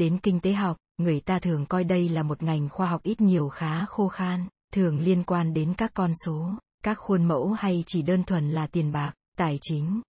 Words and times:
đến 0.00 0.18
kinh 0.18 0.40
tế 0.40 0.52
học, 0.52 0.76
người 0.98 1.20
ta 1.20 1.38
thường 1.38 1.66
coi 1.66 1.84
đây 1.84 2.08
là 2.08 2.22
một 2.22 2.42
ngành 2.42 2.68
khoa 2.68 2.88
học 2.88 3.02
ít 3.02 3.20
nhiều 3.20 3.48
khá 3.48 3.84
khô 3.86 4.08
khan, 4.08 4.46
thường 4.72 4.98
liên 4.98 5.24
quan 5.24 5.52
đến 5.52 5.74
các 5.76 5.90
con 5.94 6.12
số, 6.26 6.54
các 6.84 6.98
khuôn 6.98 7.24
mẫu 7.24 7.52
hay 7.52 7.84
chỉ 7.86 8.02
đơn 8.02 8.24
thuần 8.24 8.50
là 8.50 8.66
tiền 8.66 8.92
bạc, 8.92 9.12
tài 9.36 9.58
chính. 9.60 10.00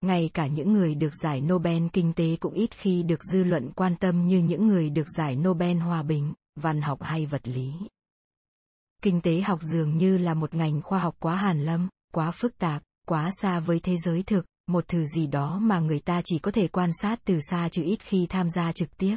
Ngay 0.00 0.30
cả 0.34 0.46
những 0.46 0.72
người 0.72 0.94
được 0.94 1.14
giải 1.22 1.40
Nobel 1.40 1.82
kinh 1.92 2.12
tế 2.12 2.36
cũng 2.40 2.54
ít 2.54 2.70
khi 2.70 3.02
được 3.02 3.24
dư 3.32 3.44
luận 3.44 3.70
quan 3.76 3.96
tâm 3.96 4.26
như 4.26 4.38
những 4.38 4.66
người 4.68 4.90
được 4.90 5.06
giải 5.16 5.36
Nobel 5.36 5.76
hòa 5.76 6.02
bình, 6.02 6.32
văn 6.56 6.82
học 6.82 6.98
hay 7.02 7.26
vật 7.26 7.48
lý. 7.48 7.72
Kinh 9.02 9.20
tế 9.20 9.40
học 9.40 9.58
dường 9.62 9.98
như 9.98 10.18
là 10.18 10.34
một 10.34 10.54
ngành 10.54 10.82
khoa 10.82 10.98
học 10.98 11.16
quá 11.18 11.36
hàn 11.36 11.64
lâm, 11.64 11.88
quá 12.12 12.30
phức 12.30 12.58
tạp, 12.58 12.82
quá 13.06 13.30
xa 13.42 13.60
với 13.60 13.80
thế 13.80 13.96
giới 14.04 14.22
thực, 14.22 14.46
một 14.68 14.84
thứ 14.88 15.04
gì 15.04 15.26
đó 15.26 15.58
mà 15.58 15.80
người 15.80 15.98
ta 15.98 16.22
chỉ 16.24 16.38
có 16.38 16.50
thể 16.50 16.68
quan 16.68 16.90
sát 17.02 17.20
từ 17.24 17.40
xa 17.40 17.68
chứ 17.72 17.82
ít 17.82 18.00
khi 18.00 18.26
tham 18.26 18.50
gia 18.50 18.72
trực 18.72 18.96
tiếp. 18.96 19.16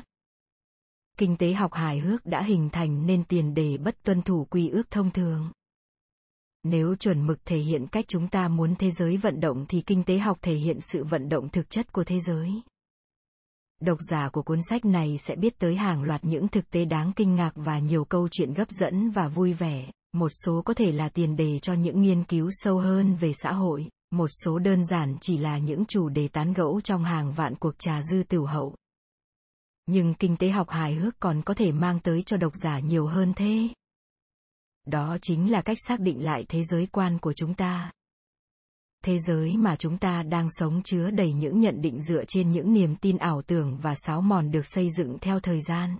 Kinh 1.18 1.38
tế 1.38 1.54
học 1.54 1.74
hài 1.74 2.00
hước 2.00 2.26
đã 2.26 2.44
hình 2.44 2.70
thành 2.70 3.06
nên 3.06 3.24
tiền 3.24 3.54
đề 3.54 3.78
bất 3.78 4.04
tuân 4.04 4.22
thủ 4.22 4.48
quy 4.50 4.70
ước 4.70 4.92
thông 4.92 5.12
thường. 5.12 5.52
Nếu 6.64 6.96
chuẩn 6.96 7.28
mực 7.28 7.46
thể 7.46 7.58
hiện 7.58 7.88
cách 7.88 8.06
chúng 8.08 8.28
ta 8.28 8.48
muốn 8.48 8.76
thế 8.76 8.92
giới 8.92 9.18
vận 9.18 9.40
động 9.40 9.66
thì 9.70 9.82
kinh 9.82 10.04
tế 10.04 10.18
học 10.18 10.38
thể 10.42 10.54
hiện 10.54 10.82
sự 10.82 11.04
vận 11.04 11.30
động 11.30 11.50
thực 11.50 11.70
chất 11.70 11.94
của 11.94 12.04
thế 12.04 12.20
giới. 12.20 12.52
Độc 13.82 13.98
giả 14.12 14.30
của 14.30 14.42
cuốn 14.42 14.60
sách 14.70 14.86
này 14.86 15.18
sẽ 15.18 15.36
biết 15.36 15.60
tới 15.60 15.76
hàng 15.76 16.04
loạt 16.04 16.26
những 16.26 16.48
thực 16.48 16.70
tế 16.72 16.86
đáng 16.86 17.14
kinh 17.16 17.36
ngạc 17.36 17.52
và 17.56 17.80
nhiều 17.80 18.06
câu 18.06 18.28
chuyện 18.32 18.54
gấp 18.54 18.70
dẫn 18.70 19.10
và 19.10 19.28
vui 19.28 19.54
vẻ, 19.54 19.92
một 20.14 20.30
số 20.46 20.62
có 20.66 20.74
thể 20.74 20.92
là 20.92 21.10
tiền 21.10 21.36
đề 21.36 21.60
cho 21.60 21.74
những 21.74 22.02
nghiên 22.02 22.24
cứu 22.24 22.50
sâu 22.52 22.80
hơn 22.80 23.16
về 23.16 23.32
xã 23.34 23.52
hội, 23.52 23.90
một 24.12 24.28
số 24.44 24.60
đơn 24.60 24.86
giản 24.86 25.18
chỉ 25.22 25.38
là 25.38 25.58
những 25.58 25.86
chủ 25.86 26.10
đề 26.10 26.28
tán 26.28 26.54
gẫu 26.54 26.82
trong 26.82 27.04
hàng 27.04 27.34
vạn 27.34 27.56
cuộc 27.56 27.80
trà 27.80 28.02
dư 28.02 28.24
tiểu 28.24 28.46
hậu. 28.46 28.76
Nhưng 29.86 30.14
kinh 30.14 30.38
tế 30.38 30.50
học 30.50 30.70
hài 30.70 30.94
hước 30.96 31.20
còn 31.20 31.42
có 31.42 31.54
thể 31.54 31.72
mang 31.72 32.00
tới 32.00 32.24
cho 32.24 32.38
độc 32.38 32.54
giả 32.64 32.80
nhiều 32.80 33.08
hơn 33.08 33.34
thế. 33.36 33.68
Đó 34.86 35.18
chính 35.22 35.52
là 35.52 35.62
cách 35.62 35.78
xác 35.88 36.00
định 36.00 36.24
lại 36.24 36.46
thế 36.50 36.64
giới 36.64 36.86
quan 36.86 37.20
của 37.20 37.34
chúng 37.34 37.54
ta. 37.54 37.92
Thế 39.04 39.20
giới 39.20 39.58
mà 39.58 39.76
chúng 39.76 39.98
ta 39.98 40.24
đang 40.24 40.48
sống 40.52 40.82
chứa 40.84 41.10
đầy 41.10 41.34
những 41.34 41.60
nhận 41.60 41.82
định 41.82 42.02
dựa 42.02 42.24
trên 42.28 42.52
những 42.52 42.74
niềm 42.74 42.96
tin 42.96 43.18
ảo 43.18 43.42
tưởng 43.42 43.78
và 43.82 43.96
sáo 43.96 44.22
mòn 44.22 44.52
được 44.52 44.66
xây 44.66 44.90
dựng 44.98 45.18
theo 45.22 45.40
thời 45.40 45.62
gian 45.62 45.98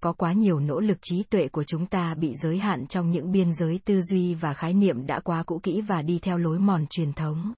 có 0.00 0.12
quá 0.12 0.32
nhiều 0.32 0.60
nỗ 0.60 0.80
lực 0.80 0.98
trí 1.02 1.22
tuệ 1.22 1.48
của 1.48 1.64
chúng 1.64 1.86
ta 1.86 2.14
bị 2.14 2.34
giới 2.42 2.58
hạn 2.58 2.86
trong 2.86 3.10
những 3.10 3.32
biên 3.32 3.52
giới 3.52 3.80
tư 3.84 4.02
duy 4.02 4.34
và 4.34 4.54
khái 4.54 4.74
niệm 4.74 5.06
đã 5.06 5.20
quá 5.20 5.42
cũ 5.42 5.60
kỹ 5.62 5.80
và 5.80 6.02
đi 6.02 6.18
theo 6.18 6.38
lối 6.38 6.58
mòn 6.58 6.86
truyền 6.90 7.12
thống 7.12 7.54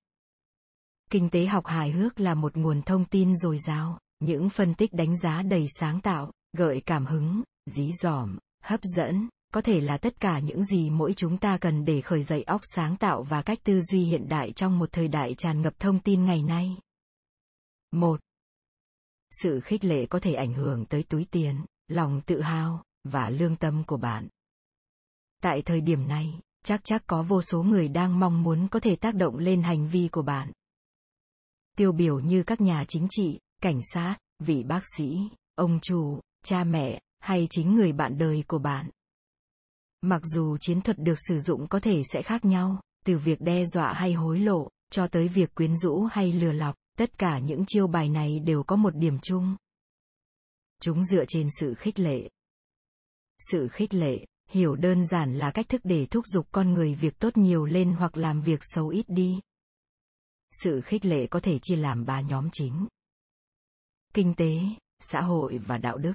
kinh 1.12 1.30
tế 1.30 1.46
học 1.46 1.66
hài 1.66 1.90
hước 1.90 2.20
là 2.20 2.34
một 2.34 2.56
nguồn 2.56 2.82
thông 2.82 3.04
tin 3.04 3.36
dồi 3.36 3.58
dào, 3.58 3.98
những 4.20 4.48
phân 4.50 4.74
tích 4.74 4.92
đánh 4.92 5.16
giá 5.18 5.42
đầy 5.42 5.66
sáng 5.80 6.00
tạo, 6.00 6.32
gợi 6.56 6.82
cảm 6.86 7.06
hứng, 7.06 7.42
dí 7.66 7.92
dỏm, 7.92 8.38
hấp 8.64 8.80
dẫn, 8.96 9.28
có 9.54 9.60
thể 9.60 9.80
là 9.80 9.98
tất 9.98 10.20
cả 10.20 10.38
những 10.38 10.64
gì 10.64 10.90
mỗi 10.90 11.12
chúng 11.14 11.38
ta 11.38 11.58
cần 11.58 11.84
để 11.84 12.00
khởi 12.00 12.22
dậy 12.22 12.42
óc 12.42 12.60
sáng 12.64 12.96
tạo 12.96 13.22
và 13.22 13.42
cách 13.42 13.58
tư 13.64 13.80
duy 13.80 14.04
hiện 14.04 14.28
đại 14.28 14.52
trong 14.52 14.78
một 14.78 14.92
thời 14.92 15.08
đại 15.08 15.34
tràn 15.38 15.62
ngập 15.62 15.78
thông 15.78 16.00
tin 16.00 16.24
ngày 16.24 16.42
nay. 16.42 16.76
1. 17.90 18.20
Sự 19.42 19.60
khích 19.60 19.84
lệ 19.84 20.06
có 20.06 20.18
thể 20.18 20.34
ảnh 20.34 20.54
hưởng 20.54 20.86
tới 20.86 21.02
túi 21.02 21.26
tiền 21.30 21.64
lòng 21.92 22.20
tự 22.26 22.40
hào 22.40 22.84
và 23.04 23.30
lương 23.30 23.56
tâm 23.56 23.84
của 23.84 23.96
bạn. 23.96 24.28
Tại 25.42 25.62
thời 25.62 25.80
điểm 25.80 26.08
này, 26.08 26.40
chắc 26.64 26.80
chắc 26.84 27.06
có 27.06 27.22
vô 27.22 27.42
số 27.42 27.62
người 27.62 27.88
đang 27.88 28.18
mong 28.18 28.42
muốn 28.42 28.68
có 28.68 28.80
thể 28.80 28.96
tác 28.96 29.14
động 29.14 29.38
lên 29.38 29.62
hành 29.62 29.88
vi 29.88 30.08
của 30.08 30.22
bạn. 30.22 30.52
Tiêu 31.76 31.92
biểu 31.92 32.20
như 32.20 32.42
các 32.42 32.60
nhà 32.60 32.84
chính 32.88 33.06
trị, 33.10 33.38
cảnh 33.62 33.80
sát, 33.92 34.16
vị 34.38 34.62
bác 34.62 34.82
sĩ, 34.96 35.30
ông 35.54 35.78
chủ, 35.82 36.20
cha 36.44 36.64
mẹ 36.64 37.00
hay 37.20 37.46
chính 37.50 37.74
người 37.74 37.92
bạn 37.92 38.18
đời 38.18 38.44
của 38.46 38.58
bạn. 38.58 38.90
Mặc 40.00 40.22
dù 40.24 40.56
chiến 40.60 40.80
thuật 40.80 40.98
được 40.98 41.18
sử 41.28 41.38
dụng 41.38 41.66
có 41.68 41.80
thể 41.80 42.02
sẽ 42.12 42.22
khác 42.22 42.44
nhau, 42.44 42.80
từ 43.04 43.18
việc 43.18 43.40
đe 43.40 43.64
dọa 43.64 43.92
hay 43.92 44.12
hối 44.12 44.38
lộ, 44.38 44.68
cho 44.90 45.06
tới 45.06 45.28
việc 45.28 45.54
quyến 45.54 45.76
rũ 45.76 46.04
hay 46.10 46.32
lừa 46.32 46.52
lọc, 46.52 46.74
tất 46.98 47.18
cả 47.18 47.38
những 47.38 47.64
chiêu 47.66 47.86
bài 47.86 48.08
này 48.08 48.40
đều 48.40 48.62
có 48.62 48.76
một 48.76 48.96
điểm 48.96 49.18
chung 49.18 49.56
chúng 50.82 51.04
dựa 51.04 51.24
trên 51.28 51.48
sự 51.60 51.74
khích 51.74 52.00
lệ. 52.00 52.28
Sự 53.38 53.68
khích 53.68 53.94
lệ, 53.94 54.26
hiểu 54.48 54.74
đơn 54.74 55.06
giản 55.06 55.38
là 55.38 55.50
cách 55.50 55.68
thức 55.68 55.80
để 55.84 56.06
thúc 56.06 56.26
giục 56.26 56.46
con 56.52 56.72
người 56.72 56.94
việc 56.94 57.18
tốt 57.18 57.36
nhiều 57.36 57.64
lên 57.64 57.92
hoặc 57.92 58.16
làm 58.16 58.42
việc 58.42 58.58
xấu 58.62 58.88
ít 58.88 59.04
đi. 59.08 59.40
Sự 60.52 60.80
khích 60.80 61.04
lệ 61.04 61.26
có 61.26 61.40
thể 61.40 61.58
chia 61.62 61.76
làm 61.76 62.04
ba 62.04 62.20
nhóm 62.20 62.48
chính. 62.52 62.86
Kinh 64.14 64.34
tế, 64.36 64.60
xã 65.00 65.20
hội 65.20 65.58
và 65.58 65.78
đạo 65.78 65.98
đức. 65.98 66.14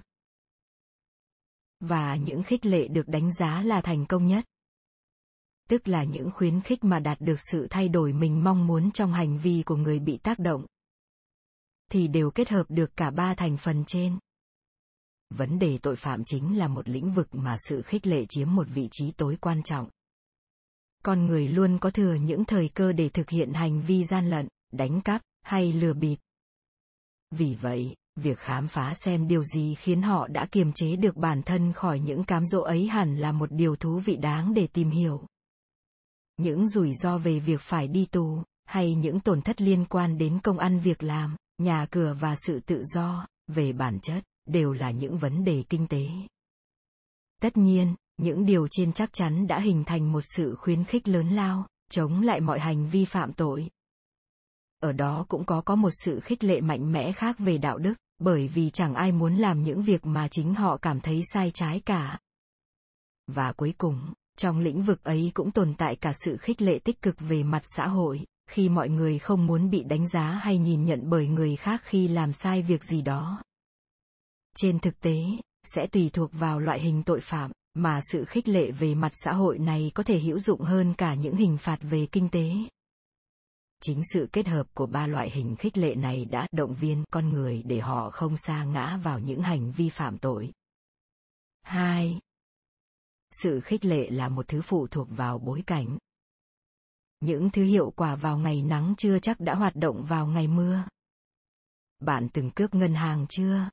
Và 1.80 2.16
những 2.16 2.44
khích 2.44 2.66
lệ 2.66 2.88
được 2.88 3.08
đánh 3.08 3.34
giá 3.34 3.64
là 3.64 3.82
thành 3.82 4.06
công 4.06 4.26
nhất. 4.26 4.46
Tức 5.70 5.88
là 5.88 6.04
những 6.04 6.32
khuyến 6.32 6.62
khích 6.62 6.84
mà 6.84 7.00
đạt 7.00 7.18
được 7.22 7.40
sự 7.52 7.68
thay 7.70 7.90
đổi 7.90 8.14
mình 8.14 8.44
mong 8.44 8.68
muốn 8.68 8.92
trong 8.92 9.14
hành 9.14 9.38
vi 9.38 9.64
của 9.66 9.76
người 9.76 10.00
bị 10.00 10.18
tác 10.18 10.40
động. 10.40 10.66
Thì 11.92 12.08
đều 12.08 12.32
kết 12.32 12.50
hợp 12.50 12.66
được 12.70 12.92
cả 12.96 13.12
ba 13.12 13.34
thành 13.36 13.58
phần 13.58 13.84
trên 13.88 14.20
vấn 15.30 15.60
đề 15.60 15.78
tội 15.78 15.96
phạm 15.96 16.24
chính 16.26 16.58
là 16.58 16.68
một 16.68 16.90
lĩnh 16.90 17.12
vực 17.12 17.28
mà 17.32 17.56
sự 17.60 17.82
khích 17.82 18.08
lệ 18.08 18.26
chiếm 18.30 18.56
một 18.56 18.68
vị 18.70 18.88
trí 18.92 19.12
tối 19.12 19.38
quan 19.42 19.64
trọng. 19.64 19.90
Con 21.04 21.26
người 21.26 21.48
luôn 21.48 21.78
có 21.78 21.90
thừa 21.90 22.14
những 22.14 22.46
thời 22.46 22.70
cơ 22.70 22.92
để 22.92 23.10
thực 23.10 23.30
hiện 23.30 23.54
hành 23.54 23.82
vi 23.82 24.04
gian 24.04 24.30
lận, 24.30 24.48
đánh 24.72 25.02
cắp 25.02 25.22
hay 25.42 25.74
lừa 25.74 25.94
bịp. 25.94 26.18
Vì 27.32 27.56
vậy, 27.56 27.96
việc 28.16 28.40
khám 28.40 28.68
phá 28.68 28.94
xem 28.96 29.28
điều 29.28 29.44
gì 29.44 29.76
khiến 29.76 30.02
họ 30.02 30.28
đã 30.28 30.48
kiềm 30.52 30.74
chế 30.74 30.96
được 30.96 31.16
bản 31.16 31.42
thân 31.44 31.74
khỏi 31.74 32.00
những 32.00 32.24
cám 32.24 32.46
dỗ 32.46 32.62
ấy 32.62 32.88
hẳn 32.88 33.18
là 33.18 33.32
một 33.32 33.52
điều 33.52 33.76
thú 33.76 34.00
vị 34.00 34.16
đáng 34.16 34.54
để 34.54 34.68
tìm 34.68 34.90
hiểu. 34.90 35.22
Những 36.38 36.68
rủi 36.68 36.94
ro 36.94 37.18
về 37.18 37.40
việc 37.40 37.62
phải 37.62 37.88
đi 37.88 38.06
tù, 38.06 38.44
hay 38.66 38.96
những 38.96 39.20
tổn 39.20 39.42
thất 39.42 39.62
liên 39.62 39.86
quan 39.86 40.18
đến 40.18 40.40
công 40.40 40.60
ăn 40.60 40.80
việc 40.80 41.04
làm, 41.04 41.36
nhà 41.58 41.86
cửa 41.92 42.16
và 42.20 42.36
sự 42.36 42.60
tự 42.60 42.84
do, 42.84 43.28
về 43.48 43.74
bản 43.74 44.00
chất 44.00 44.24
đều 44.47 44.74
là 44.74 44.91
những 44.91 45.18
vấn 45.18 45.44
đề 45.44 45.63
kinh 45.69 45.88
tế. 45.88 46.08
Tất 47.41 47.58
nhiên, 47.58 47.96
những 48.18 48.46
điều 48.46 48.68
trên 48.72 48.94
chắc 48.94 49.09
chắn 49.13 49.47
đã 49.47 49.59
hình 49.59 49.84
thành 49.84 50.12
một 50.12 50.22
sự 50.35 50.56
khuyến 50.56 50.84
khích 50.84 51.08
lớn 51.08 51.30
lao, 51.30 51.68
chống 51.90 52.22
lại 52.22 52.41
mọi 52.41 52.59
hành 52.59 52.88
vi 52.90 53.06
phạm 53.06 53.34
tội. 53.34 53.69
Ở 54.80 54.91
đó 54.91 55.25
cũng 55.28 55.46
có 55.46 55.62
có 55.62 55.75
một 55.75 55.90
sự 55.91 56.19
khích 56.19 56.44
lệ 56.44 56.62
mạnh 56.62 56.91
mẽ 56.91 57.12
khác 57.12 57.40
về 57.40 57.57
đạo 57.57 57.78
đức, 57.78 57.94
bởi 58.19 58.47
vì 58.47 58.69
chẳng 58.69 58.94
ai 58.94 59.12
muốn 59.12 59.36
làm 59.36 59.63
những 59.63 59.81
việc 59.81 60.06
mà 60.06 60.28
chính 60.28 60.53
họ 60.53 60.78
cảm 60.78 61.00
thấy 61.00 61.22
sai 61.34 61.52
trái 61.53 61.80
cả. 61.80 62.19
Và 63.28 63.52
cuối 63.52 63.74
cùng, 63.78 64.13
trong 64.38 64.59
lĩnh 64.59 64.84
vực 64.84 65.03
ấy 65.03 65.31
cũng 65.34 65.52
tồn 65.52 65.74
tại 65.78 65.96
cả 65.96 66.12
sự 66.13 66.38
khích 66.38 66.62
lệ 66.62 66.80
tích 66.80 67.02
cực 67.02 67.16
về 67.19 67.44
mặt 67.44 67.62
xã 67.63 67.88
hội, 67.88 68.25
khi 68.50 68.69
mọi 68.69 68.90
người 68.90 69.19
không 69.19 69.47
muốn 69.47 69.69
bị 69.69 69.84
đánh 69.84 70.07
giá 70.07 70.31
hay 70.31 70.57
nhìn 70.57 70.86
nhận 70.86 71.09
bởi 71.09 71.28
người 71.28 71.56
khác 71.56 71.81
khi 71.86 72.07
làm 72.07 72.34
sai 72.34 72.62
việc 72.62 72.84
gì 72.84 73.02
đó 73.02 73.44
trên 74.62 74.79
thực 74.79 75.00
tế, 75.00 75.18
sẽ 75.63 75.88
tùy 75.91 76.09
thuộc 76.13 76.29
vào 76.34 76.59
loại 76.59 76.79
hình 76.79 77.03
tội 77.03 77.22
phạm 77.22 77.51
mà 77.73 78.00
sự 78.12 78.25
khích 78.25 78.47
lệ 78.47 78.72
về 78.72 78.95
mặt 78.95 79.12
xã 79.13 79.34
hội 79.34 79.59
này 79.59 79.91
có 79.95 80.03
thể 80.03 80.19
hữu 80.19 80.40
dụng 80.40 80.62
hơn 80.62 80.94
cả 80.94 81.13
những 81.13 81.35
hình 81.35 81.57
phạt 81.57 81.79
về 81.81 82.07
kinh 82.12 82.29
tế 82.29 82.51
chính 83.81 84.01
sự 84.13 84.29
kết 84.34 84.47
hợp 84.47 84.68
của 84.73 84.85
ba 84.85 85.07
loại 85.07 85.29
hình 85.29 85.56
khích 85.56 85.78
lệ 85.78 85.95
này 85.95 86.25
đã 86.25 86.47
động 86.51 86.75
viên 86.75 87.03
con 87.12 87.29
người 87.29 87.63
để 87.66 87.79
họ 87.79 88.09
không 88.09 88.38
sa 88.38 88.63
ngã 88.63 88.97
vào 89.03 89.19
những 89.19 89.41
hành 89.41 89.72
vi 89.72 89.90
phạm 89.90 90.18
tội 90.18 90.51
2. 91.63 92.19
Sự 93.44 93.60
khích 93.60 93.86
lệ 93.86 94.10
là 94.10 94.30
một 94.30 94.48
thứ 94.48 94.62
phụ 94.62 94.88
thuộc 94.88 95.07
vào 95.12 95.39
bối 95.39 95.63
cảnh. 95.68 95.98
Những 97.19 97.50
thứ 97.50 97.63
hiệu 97.63 97.94
quả 97.95 98.15
vào 98.15 98.38
ngày 98.38 98.62
nắng 98.62 98.94
chưa 98.98 99.19
chắc 99.19 99.39
đã 99.39 99.56
hoạt 99.56 99.75
động 99.75 100.03
vào 100.03 100.27
ngày 100.27 100.48
mưa. 100.48 100.83
Bạn 102.00 102.27
từng 102.33 102.51
cướp 102.51 102.75
ngân 102.75 102.95
hàng 102.95 103.25
chưa? 103.30 103.69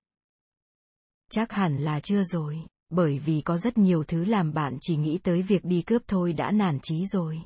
Chắc 1.30 1.52
hẳn 1.52 1.76
là 1.76 2.00
chưa 2.00 2.22
rồi, 2.22 2.66
bởi 2.90 3.18
vì 3.18 3.40
có 3.40 3.58
rất 3.58 3.78
nhiều 3.78 4.04
thứ 4.04 4.24
làm 4.24 4.52
bạn 4.52 4.78
chỉ 4.80 4.96
nghĩ 4.96 5.18
tới 5.18 5.42
việc 5.42 5.64
đi 5.64 5.82
cướp 5.82 6.02
thôi 6.06 6.32
đã 6.32 6.50
nản 6.50 6.78
chí 6.82 7.06
rồi. 7.06 7.38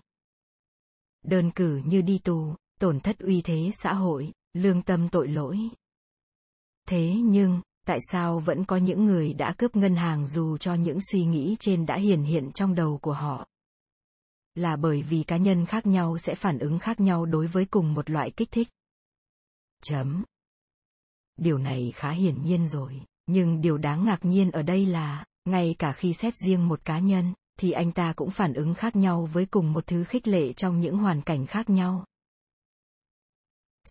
Đơn 1.25 1.51
cử 1.51 1.81
như 1.85 2.03
đi 2.03 2.19
tù, 2.19 2.55
tổn 2.81 3.01
thất 3.01 3.19
uy 3.19 3.43
thế 3.45 3.71
xã 3.83 3.93
hội, 3.93 4.33
lương 4.55 4.83
tâm 4.83 5.09
tội 5.09 5.29
lỗi. 5.29 5.59
Thế 6.89 7.15
nhưng, 7.25 7.61
tại 7.87 7.99
sao 8.13 8.39
vẫn 8.39 8.65
có 8.65 8.77
những 8.77 9.05
người 9.05 9.35
đã 9.35 9.55
cướp 9.59 9.77
ngân 9.77 9.97
hàng 9.97 10.27
dù 10.27 10.57
cho 10.57 10.75
những 10.75 10.99
suy 11.01 11.25
nghĩ 11.25 11.57
trên 11.61 11.87
đã 11.87 11.97
hiển 11.97 12.23
hiện 12.23 12.53
trong 12.53 12.75
đầu 12.75 12.99
của 13.03 13.13
họ? 13.13 13.49
Là 14.55 14.77
bởi 14.77 15.03
vì 15.03 15.23
cá 15.23 15.37
nhân 15.37 15.67
khác 15.67 15.87
nhau 15.87 16.19
sẽ 16.19 16.35
phản 16.35 16.59
ứng 16.59 16.79
khác 16.79 17.01
nhau 17.01 17.27
đối 17.27 17.47
với 17.47 17.65
cùng 17.65 17.95
một 17.95 18.11
loại 18.11 18.31
kích 18.37 18.51
thích. 18.51 18.69
Chấm. 19.83 20.25
Điều 21.37 21.59
này 21.59 21.93
khá 21.95 22.11
hiển 22.11 22.43
nhiên 22.43 22.67
rồi. 22.67 23.01
Nhưng 23.31 23.61
điều 23.61 23.79
đáng 23.79 24.05
ngạc 24.05 24.25
nhiên 24.25 24.51
ở 24.51 24.63
đây 24.63 24.87
là, 24.87 25.25
ngay 25.45 25.75
cả 25.79 25.93
khi 25.93 26.13
xét 26.13 26.35
riêng 26.35 26.69
một 26.69 26.85
cá 26.85 26.99
nhân, 26.99 27.35
thì 27.59 27.71
anh 27.71 27.93
ta 27.93 28.13
cũng 28.13 28.31
phản 28.31 28.55
ứng 28.55 28.75
khác 28.75 28.97
nhau 28.97 29.29
với 29.33 29.47
cùng 29.47 29.73
một 29.73 29.87
thứ 29.87 30.05
khích 30.05 30.29
lệ 30.29 30.53
trong 30.53 30.81
những 30.81 30.99
hoàn 30.99 31.23
cảnh 31.23 31.47
khác 31.47 31.71
nhau. 31.71 32.05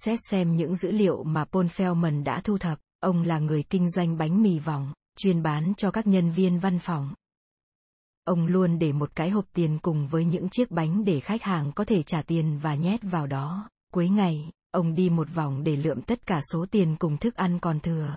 Xét 0.06 0.20
xem 0.30 0.56
những 0.56 0.76
dữ 0.76 0.92
liệu 0.92 1.24
mà 1.24 1.46
Paul 1.46 1.66
Feldman 1.66 2.24
đã 2.24 2.42
thu 2.44 2.58
thập, 2.58 2.80
ông 3.00 3.24
là 3.24 3.40
người 3.40 3.64
kinh 3.64 3.90
doanh 3.90 4.18
bánh 4.18 4.42
mì 4.42 4.60
vòng, 4.60 4.94
chuyên 5.18 5.44
bán 5.44 5.74
cho 5.78 5.92
các 5.92 6.08
nhân 6.08 6.32
viên 6.32 6.60
văn 6.60 6.80
phòng. 6.80 7.14
Ông 8.24 8.46
luôn 8.46 8.80
để 8.80 8.94
một 8.94 9.16
cái 9.16 9.30
hộp 9.30 9.46
tiền 9.54 9.80
cùng 9.82 10.08
với 10.08 10.26
những 10.26 10.50
chiếc 10.50 10.72
bánh 10.72 11.06
để 11.06 11.20
khách 11.20 11.44
hàng 11.44 11.72
có 11.76 11.86
thể 11.86 12.04
trả 12.04 12.22
tiền 12.22 12.60
và 12.62 12.76
nhét 12.76 13.00
vào 13.04 13.28
đó. 13.28 13.70
Cuối 13.94 14.10
ngày, 14.10 14.52
ông 14.72 14.96
đi 14.96 15.10
một 15.10 15.28
vòng 15.34 15.64
để 15.64 15.76
lượm 15.76 16.02
tất 16.02 16.26
cả 16.26 16.42
số 16.54 16.66
tiền 16.72 16.96
cùng 17.00 17.18
thức 17.18 17.36
ăn 17.36 17.60
còn 17.60 17.80
thừa. 17.80 18.16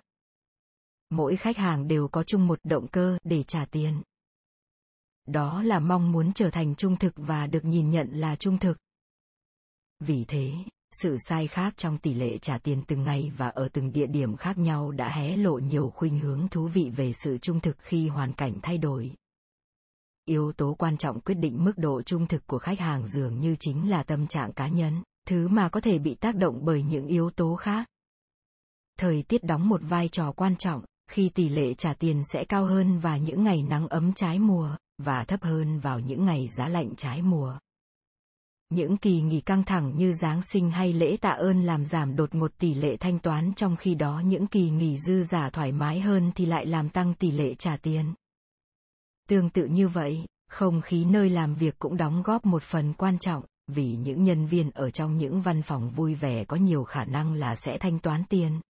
Mỗi 1.11 1.37
khách 1.37 1.57
hàng 1.57 1.89
đều 1.89 2.09
có 2.09 2.23
chung 2.23 2.47
một 2.47 2.59
động 2.65 2.89
cơ 2.89 3.19
để 3.25 3.43
trả 3.43 3.65
tiền. 3.65 4.03
Đó 5.27 5.63
là 5.63 5.81
mong 5.81 6.13
muốn 6.13 6.33
trở 6.33 6.51
thành 6.51 6.75
trung 6.75 6.97
thực 6.97 7.13
và 7.17 7.47
được 7.47 7.65
nhìn 7.65 7.91
nhận 7.91 8.11
là 8.11 8.37
trung 8.37 8.59
thực. 8.59 8.79
Vì 10.01 10.25
thế, 10.29 10.53
sự 10.93 11.17
sai 11.29 11.47
khác 11.49 11.75
trong 11.77 11.99
tỷ 11.99 12.15
lệ 12.15 12.39
trả 12.39 12.59
tiền 12.59 12.83
từng 12.87 13.03
ngày 13.03 13.33
và 13.37 13.49
ở 13.49 13.69
từng 13.73 13.93
địa 13.93 14.07
điểm 14.07 14.37
khác 14.37 14.59
nhau 14.59 14.91
đã 14.91 15.17
hé 15.17 15.37
lộ 15.37 15.59
nhiều 15.59 15.93
khuynh 15.95 16.19
hướng 16.19 16.49
thú 16.49 16.67
vị 16.67 16.91
về 16.97 17.13
sự 17.13 17.39
trung 17.39 17.61
thực 17.61 17.77
khi 17.79 18.09
hoàn 18.09 18.33
cảnh 18.33 18.55
thay 18.63 18.79
đổi 18.79 19.15
yếu 20.25 20.53
tố 20.53 20.75
quan 20.79 20.97
trọng 20.97 21.21
quyết 21.21 21.35
định 21.35 21.65
mức 21.65 21.73
độ 21.79 22.03
trung 22.03 22.27
thực 22.27 22.47
của 22.47 22.59
khách 22.59 22.79
hàng 22.79 23.07
dường 23.07 23.41
như 23.41 23.57
chính 23.61 23.91
là 23.91 24.03
tâm 24.03 24.27
trạng 24.27 24.53
cá 24.53 24.69
nhân 24.69 25.03
thứ 25.27 25.49
mà 25.49 25.69
có 25.69 25.81
thể 25.81 25.99
bị 25.99 26.15
tác 26.15 26.37
động 26.37 26.61
bởi 26.65 26.83
những 26.83 27.07
yếu 27.07 27.31
tố 27.31 27.57
khác 27.57 27.89
thời 28.99 29.23
tiết 29.23 29.45
đóng 29.45 29.69
một 29.69 29.81
vai 29.85 30.09
trò 30.09 30.33
quan 30.33 30.57
trọng 30.57 30.85
khi 31.11 31.29
tỷ 31.35 31.49
lệ 31.49 31.75
trả 31.75 31.95
tiền 31.95 32.23
sẽ 32.33 32.45
cao 32.45 32.65
hơn 32.65 32.99
vào 32.99 33.19
những 33.19 33.45
ngày 33.45 33.63
nắng 33.63 33.89
ấm 33.89 34.13
trái 34.13 34.39
mùa 34.39 34.77
và 34.99 35.25
thấp 35.25 35.43
hơn 35.43 35.81
vào 35.81 36.01
những 36.01 36.25
ngày 36.25 36.49
giá 36.49 36.69
lạnh 36.69 36.91
trái 36.97 37.23
mùa 37.23 37.59
những 38.71 38.97
kỳ 38.97 39.21
nghỉ 39.21 39.41
căng 39.41 39.65
thẳng 39.65 39.97
như 39.97 40.13
Giáng 40.13 40.43
sinh 40.43 40.71
hay 40.71 40.93
lễ 40.93 41.17
tạ 41.21 41.31
ơn 41.31 41.63
làm 41.63 41.85
giảm 41.85 42.17
đột 42.17 42.35
ngột 42.35 42.59
tỷ 42.59 42.75
lệ 42.75 42.97
thanh 42.97 43.19
toán 43.19 43.55
trong 43.55 43.77
khi 43.77 43.95
đó 43.95 44.23
những 44.25 44.47
kỳ 44.47 44.71
nghỉ 44.71 44.99
dư 44.99 45.23
giả 45.23 45.51
thoải 45.51 45.73
mái 45.73 46.01
hơn 46.01 46.33
thì 46.35 46.47
lại 46.47 46.67
làm 46.67 46.89
tăng 46.89 47.15
tỷ 47.15 47.31
lệ 47.31 47.55
trả 47.55 47.77
tiền. 47.77 48.15
Tương 49.29 49.51
tự 49.51 49.67
như 49.67 49.89
vậy, 49.89 50.27
không 50.49 50.81
khí 50.81 51.05
nơi 51.05 51.31
làm 51.31 51.55
việc 51.55 51.79
cũng 51.79 51.97
đóng 51.97 52.23
góp 52.23 52.47
một 52.47 52.63
phần 52.63 52.93
quan 52.93 53.19
trọng, 53.19 53.45
vì 53.67 53.97
những 53.97 54.25
nhân 54.25 54.47
viên 54.47 54.71
ở 54.71 54.91
trong 54.91 55.17
những 55.17 55.41
văn 55.41 55.63
phòng 55.63 55.91
vui 55.91 56.15
vẻ 56.15 56.45
có 56.45 56.57
nhiều 56.57 56.85
khả 56.85 57.05
năng 57.05 57.35
là 57.35 57.57
sẽ 57.57 57.79
thanh 57.79 57.99
toán 57.99 58.25
tiền. 58.29 58.61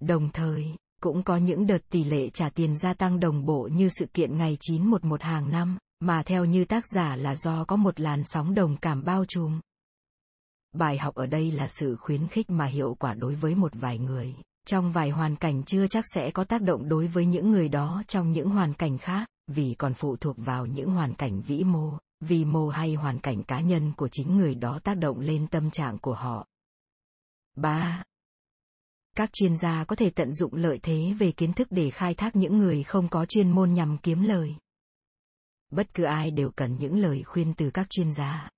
Đồng 0.00 0.30
thời, 0.32 0.74
cũng 1.06 1.22
có 1.22 1.36
những 1.36 1.66
đợt 1.66 1.78
tỷ 1.90 2.04
lệ 2.04 2.30
trả 2.30 2.48
tiền 2.48 2.76
gia 2.76 2.94
tăng 2.94 3.20
đồng 3.20 3.44
bộ 3.44 3.68
như 3.72 3.88
sự 3.88 4.06
kiện 4.14 4.36
ngày 4.36 4.56
911 4.60 5.22
hàng 5.22 5.50
năm, 5.50 5.78
mà 6.00 6.22
theo 6.22 6.44
như 6.44 6.64
tác 6.64 6.84
giả 6.94 7.16
là 7.16 7.34
do 7.34 7.64
có 7.64 7.76
một 7.76 8.00
làn 8.00 8.22
sóng 8.24 8.54
đồng 8.54 8.76
cảm 8.76 9.04
bao 9.04 9.24
trùm. 9.28 9.60
Bài 10.72 10.98
học 10.98 11.14
ở 11.14 11.26
đây 11.26 11.50
là 11.50 11.68
sự 11.68 11.96
khuyến 11.96 12.28
khích 12.28 12.50
mà 12.50 12.66
hiệu 12.66 12.96
quả 12.98 13.14
đối 13.14 13.34
với 13.34 13.54
một 13.54 13.72
vài 13.74 13.98
người, 13.98 14.34
trong 14.66 14.92
vài 14.92 15.10
hoàn 15.10 15.36
cảnh 15.36 15.62
chưa 15.62 15.86
chắc 15.86 16.04
sẽ 16.14 16.30
có 16.30 16.44
tác 16.44 16.62
động 16.62 16.88
đối 16.88 17.06
với 17.06 17.26
những 17.26 17.50
người 17.50 17.68
đó 17.68 18.02
trong 18.08 18.32
những 18.32 18.50
hoàn 18.50 18.74
cảnh 18.74 18.98
khác, 18.98 19.28
vì 19.46 19.74
còn 19.78 19.94
phụ 19.94 20.16
thuộc 20.16 20.36
vào 20.38 20.66
những 20.66 20.90
hoàn 20.90 21.14
cảnh 21.14 21.40
vĩ 21.40 21.64
mô, 21.64 21.92
vi 22.20 22.44
mô 22.44 22.68
hay 22.68 22.94
hoàn 22.94 23.18
cảnh 23.18 23.42
cá 23.42 23.60
nhân 23.60 23.92
của 23.96 24.08
chính 24.12 24.36
người 24.36 24.54
đó 24.54 24.78
tác 24.84 24.94
động 24.94 25.20
lên 25.20 25.46
tâm 25.46 25.70
trạng 25.70 25.98
của 25.98 26.14
họ. 26.14 26.46
3. 27.56 28.02
Các 29.16 29.32
chuyên 29.32 29.56
gia 29.56 29.84
có 29.84 29.96
thể 29.96 30.10
tận 30.10 30.32
dụng 30.32 30.54
lợi 30.54 30.78
thế 30.82 31.14
về 31.18 31.32
kiến 31.32 31.52
thức 31.52 31.68
để 31.70 31.90
khai 31.90 32.14
thác 32.14 32.36
những 32.36 32.58
người 32.58 32.82
không 32.82 33.08
có 33.08 33.26
chuyên 33.26 33.50
môn 33.50 33.72
nhằm 33.72 33.98
kiếm 33.98 34.22
lời. 34.22 34.54
Bất 35.70 35.94
cứ 35.94 36.04
ai 36.04 36.30
đều 36.30 36.50
cần 36.56 36.76
những 36.78 36.98
lời 36.98 37.22
khuyên 37.22 37.54
từ 37.54 37.70
các 37.70 37.86
chuyên 37.90 38.12
gia. 38.12 38.50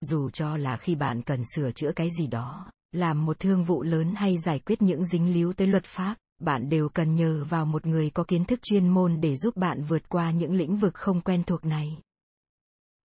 Dù 0.00 0.30
cho 0.30 0.56
là 0.56 0.76
khi 0.76 0.94
bạn 0.94 1.22
cần 1.22 1.42
sửa 1.54 1.70
chữa 1.70 1.90
cái 1.96 2.08
gì 2.18 2.26
đó, 2.26 2.70
làm 2.92 3.26
một 3.26 3.40
thương 3.40 3.64
vụ 3.64 3.82
lớn 3.82 4.14
hay 4.16 4.38
giải 4.38 4.58
quyết 4.58 4.82
những 4.82 5.04
dính 5.04 5.32
líu 5.32 5.52
tới 5.52 5.66
luật 5.66 5.84
pháp, 5.84 6.16
bạn 6.40 6.68
đều 6.68 6.88
cần 6.88 7.14
nhờ 7.14 7.44
vào 7.44 7.66
một 7.66 7.86
người 7.86 8.10
có 8.10 8.24
kiến 8.24 8.44
thức 8.44 8.60
chuyên 8.62 8.88
môn 8.88 9.20
để 9.20 9.36
giúp 9.36 9.56
bạn 9.56 9.82
vượt 9.82 10.08
qua 10.08 10.30
những 10.30 10.52
lĩnh 10.52 10.76
vực 10.76 10.94
không 10.94 11.20
quen 11.20 11.44
thuộc 11.44 11.64
này. 11.64 11.98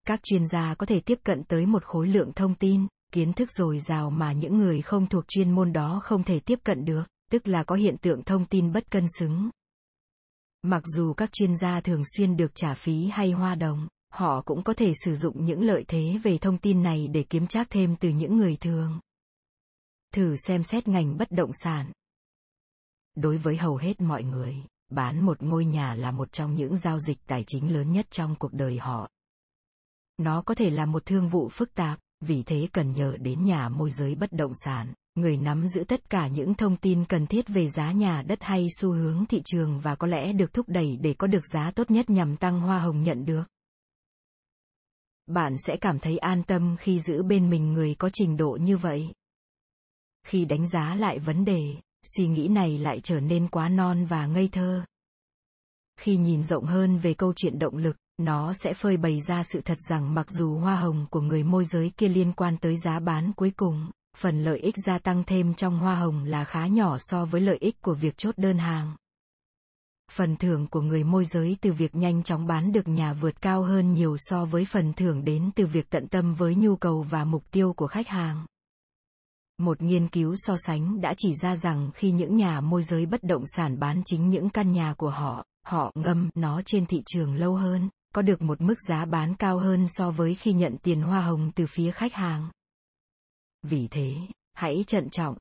Các 0.07 0.21
chuyên 0.23 0.47
gia 0.47 0.75
có 0.75 0.87
thể 0.87 1.01
tiếp 1.01 1.19
cận 1.25 1.45
tới 1.45 1.67
một 1.67 1.85
khối 1.85 2.09
lượng 2.09 2.33
thông 2.33 2.55
tin 2.55 2.87
kiến 3.13 3.33
thức 3.33 3.51
dồi 3.51 3.79
dào 3.79 4.11
mà 4.11 4.33
những 4.33 4.59
người 4.59 4.83
không 4.83 5.07
thuộc 5.07 5.25
chuyên 5.29 5.51
môn 5.51 5.73
đó 5.73 6.01
không 6.05 6.25
thể 6.25 6.41
tiếp 6.41 6.59
cận 6.65 6.85
được 6.85 7.05
tức 7.31 7.49
là 7.49 7.65
có 7.65 7.75
hiện 7.75 7.97
tượng 7.97 8.23
thông 8.23 8.47
tin 8.47 8.73
bất 8.73 8.91
cân 8.91 9.07
xứng 9.19 9.51
Mặc 10.63 10.83
dù 10.97 11.15
các 11.15 11.33
chuyên 11.33 11.57
gia 11.57 11.81
thường 11.81 12.03
xuyên 12.17 12.37
được 12.37 12.55
trả 12.55 12.75
phí 12.75 13.07
hay 13.13 13.31
hoa 13.31 13.55
đồng, 13.55 13.89
họ 14.13 14.43
cũng 14.43 14.63
có 14.63 14.73
thể 14.73 14.93
sử 15.05 15.17
dụng 15.17 15.45
những 15.45 15.63
lợi 15.63 15.85
thế 15.89 16.19
về 16.23 16.39
thông 16.39 16.59
tin 16.59 16.83
này 16.83 17.09
để 17.09 17.23
kiếm 17.23 17.47
trác 17.47 17.71
thêm 17.71 17.97
từ 17.97 18.09
những 18.09 18.37
người 18.37 18.57
thường. 18.57 19.01
Thử 20.15 20.37
xem 20.37 20.63
xét 20.63 20.89
ngành 20.89 21.17
bất 21.17 21.31
động 21.31 21.51
sản. 21.53 21.93
Đối 23.15 23.37
với 23.37 23.57
hầu 23.57 23.77
hết 23.77 24.01
mọi 24.01 24.23
người, 24.23 24.57
bán 24.91 25.25
một 25.25 25.43
ngôi 25.43 25.65
nhà 25.65 25.95
là 25.95 26.11
một 26.11 26.33
trong 26.33 26.55
những 26.55 26.77
giao 26.77 26.99
dịch 26.99 27.19
tài 27.27 27.45
chính 27.47 27.73
lớn 27.73 27.93
nhất 27.93 28.07
trong 28.11 28.37
cuộc 28.39 28.53
đời 28.53 28.79
họ. 28.79 29.09
Nó 30.19 30.43
có 30.43 30.55
thể 30.55 30.71
là 30.71 30.87
một 30.87 31.07
thương 31.07 31.29
vụ 31.29 31.49
phức 31.49 31.75
tạp, 31.75 31.99
vì 32.21 32.43
thế 32.43 32.69
cần 32.73 32.93
nhờ 32.93 33.17
đến 33.21 33.45
nhà 33.45 33.69
môi 33.69 33.91
giới 33.91 34.15
bất 34.15 34.33
động 34.33 34.53
sản 34.65 34.95
người 35.15 35.37
nắm 35.37 35.69
giữ 35.69 35.85
tất 35.85 36.11
cả 36.11 36.29
những 36.29 36.55
thông 36.55 36.77
tin 36.77 37.05
cần 37.05 37.27
thiết 37.27 37.49
về 37.49 37.69
giá 37.69 37.93
nhà 37.93 38.23
đất 38.23 38.39
hay 38.43 38.67
xu 38.79 38.93
hướng 38.93 39.27
thị 39.27 39.43
trường 39.45 39.81
và 39.81 39.95
có 39.95 40.07
lẽ 40.07 40.33
được 40.33 40.53
thúc 40.53 40.69
đẩy 40.69 40.99
để 41.03 41.15
có 41.15 41.27
được 41.27 41.47
giá 41.53 41.71
tốt 41.75 41.91
nhất 41.91 42.11
nhằm 42.11 42.37
tăng 42.37 42.61
hoa 42.61 42.79
hồng 42.79 43.03
nhận 43.03 43.25
được. 43.25 43.45
Bạn 45.27 45.57
sẽ 45.67 45.77
cảm 45.81 45.99
thấy 45.99 46.19
an 46.19 46.43
tâm 46.43 46.77
khi 46.81 47.01
giữ 47.01 47.23
bên 47.23 47.51
mình 47.51 47.73
người 47.73 47.95
có 47.95 48.11
trình 48.13 48.37
độ 48.37 48.59
như 48.61 48.77
vậy. 48.77 49.13
Khi 50.27 50.45
đánh 50.45 50.69
giá 50.69 50.95
lại 50.95 51.19
vấn 51.19 51.45
đề, 51.45 51.77
suy 52.17 52.29
nghĩ 52.29 52.49
này 52.49 52.79
lại 52.79 53.01
trở 53.01 53.21
nên 53.21 53.49
quá 53.49 53.69
non 53.69 54.05
và 54.05 54.27
ngây 54.27 54.49
thơ. 54.49 54.85
Khi 55.97 56.17
nhìn 56.17 56.45
rộng 56.45 56.65
hơn 56.65 56.99
về 56.99 57.15
câu 57.15 57.33
chuyện 57.37 57.59
động 57.59 57.77
lực, 57.77 57.97
nó 58.25 58.53
sẽ 58.53 58.75
phơi 58.75 58.97
bày 58.97 59.21
ra 59.29 59.43
sự 59.43 59.61
thật 59.61 59.79
rằng 59.89 60.15
mặc 60.15 60.31
dù 60.31 60.59
hoa 60.59 60.77
hồng 60.77 61.07
của 61.11 61.21
người 61.21 61.43
môi 61.43 61.65
giới 61.65 61.93
kia 61.97 62.09
liên 62.09 62.33
quan 62.33 62.57
tới 62.57 62.77
giá 62.77 62.99
bán 63.01 63.33
cuối 63.33 63.53
cùng, 63.57 63.91
phần 64.17 64.45
lợi 64.45 64.59
ích 64.59 64.75
gia 64.87 64.99
tăng 64.99 65.25
thêm 65.25 65.55
trong 65.55 65.79
hoa 65.79 65.95
hồng 65.95 66.25
là 66.25 66.45
khá 66.45 66.67
nhỏ 66.67 66.97
so 67.01 67.25
với 67.25 67.41
lợi 67.41 67.57
ích 67.61 67.83
của 67.83 67.95
việc 67.95 68.17
chốt 68.17 68.35
đơn 68.39 68.59
hàng. 68.59 68.97
Phần 70.13 70.37
thưởng 70.37 70.67
của 70.67 70.81
người 70.81 71.05
môi 71.05 71.25
giới 71.25 71.57
từ 71.61 71.73
việc 71.73 71.95
nhanh 71.95 72.23
chóng 72.23 72.47
bán 72.47 72.73
được 72.73 72.89
nhà 72.89 73.13
vượt 73.13 73.43
cao 73.43 73.63
hơn 73.63 73.93
nhiều 73.93 74.17
so 74.19 74.45
với 74.45 74.65
phần 74.65 74.93
thưởng 74.93 75.25
đến 75.25 75.51
từ 75.55 75.67
việc 75.67 75.91
tận 75.91 76.09
tâm 76.09 76.35
với 76.35 76.55
nhu 76.55 76.77
cầu 76.77 77.03
và 77.03 77.25
mục 77.25 77.45
tiêu 77.51 77.73
của 77.73 77.87
khách 77.87 78.09
hàng. 78.09 78.47
Một 79.59 79.83
nghiên 79.83 80.09
cứu 80.09 80.35
so 80.37 80.57
sánh 80.57 81.01
đã 81.01 81.15
chỉ 81.17 81.35
ra 81.43 81.57
rằng 81.57 81.91
khi 81.95 82.11
những 82.11 82.37
nhà 82.37 82.61
môi 82.61 82.83
giới 82.83 83.07
bất 83.07 83.23
động 83.23 83.43
sản 83.57 83.79
bán 83.79 84.03
chính 84.05 84.29
những 84.29 84.51
căn 84.51 84.73
nhà 84.73 84.95
của 84.97 85.11
họ, 85.11 85.45
họ 85.67 85.93
ngâm 85.95 86.31
nó 86.35 86.63
trên 86.65 86.87
thị 86.87 87.03
trường 87.07 87.35
lâu 87.35 87.55
hơn, 87.55 87.89
có 88.15 88.23
được 88.23 88.43
một 88.43 88.61
mức 88.61 88.75
giá 88.89 89.05
bán 89.05 89.35
cao 89.35 89.59
hơn 89.59 89.89
so 89.89 90.11
với 90.11 90.35
khi 90.35 90.53
nhận 90.53 90.77
tiền 90.83 91.03
hoa 91.03 91.21
hồng 91.21 91.51
từ 91.55 91.67
phía 91.67 91.91
khách 91.91 92.15
hàng. 92.15 92.51
Vì 93.63 93.89
thế, 93.91 94.17
hãy 94.53 94.85
trân 94.87 95.11
trọng. 95.11 95.37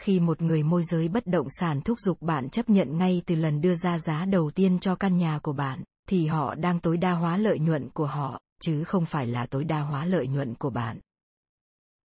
Khi 0.00 0.20
một 0.20 0.42
người 0.42 0.62
môi 0.62 0.82
giới 0.82 1.08
bất 1.08 1.26
động 1.26 1.46
sản 1.50 1.80
thúc 1.80 1.98
giục 2.00 2.22
bạn 2.22 2.48
chấp 2.48 2.70
nhận 2.70 2.98
ngay 2.98 3.22
từ 3.26 3.34
lần 3.34 3.60
đưa 3.60 3.74
ra 3.74 3.98
giá 3.98 4.24
đầu 4.24 4.50
tiên 4.50 4.78
cho 4.78 4.96
căn 4.96 5.16
nhà 5.16 5.38
của 5.42 5.52
bạn, 5.52 5.82
thì 6.08 6.26
họ 6.26 6.54
đang 6.54 6.80
tối 6.80 6.96
đa 6.96 7.12
hóa 7.12 7.36
lợi 7.36 7.58
nhuận 7.58 7.90
của 7.90 8.06
họ, 8.06 8.40
chứ 8.62 8.84
không 8.84 9.06
phải 9.06 9.26
là 9.26 9.46
tối 9.46 9.64
đa 9.64 9.80
hóa 9.80 10.04
lợi 10.04 10.26
nhuận 10.26 10.54
của 10.54 10.70
bạn. 10.70 11.00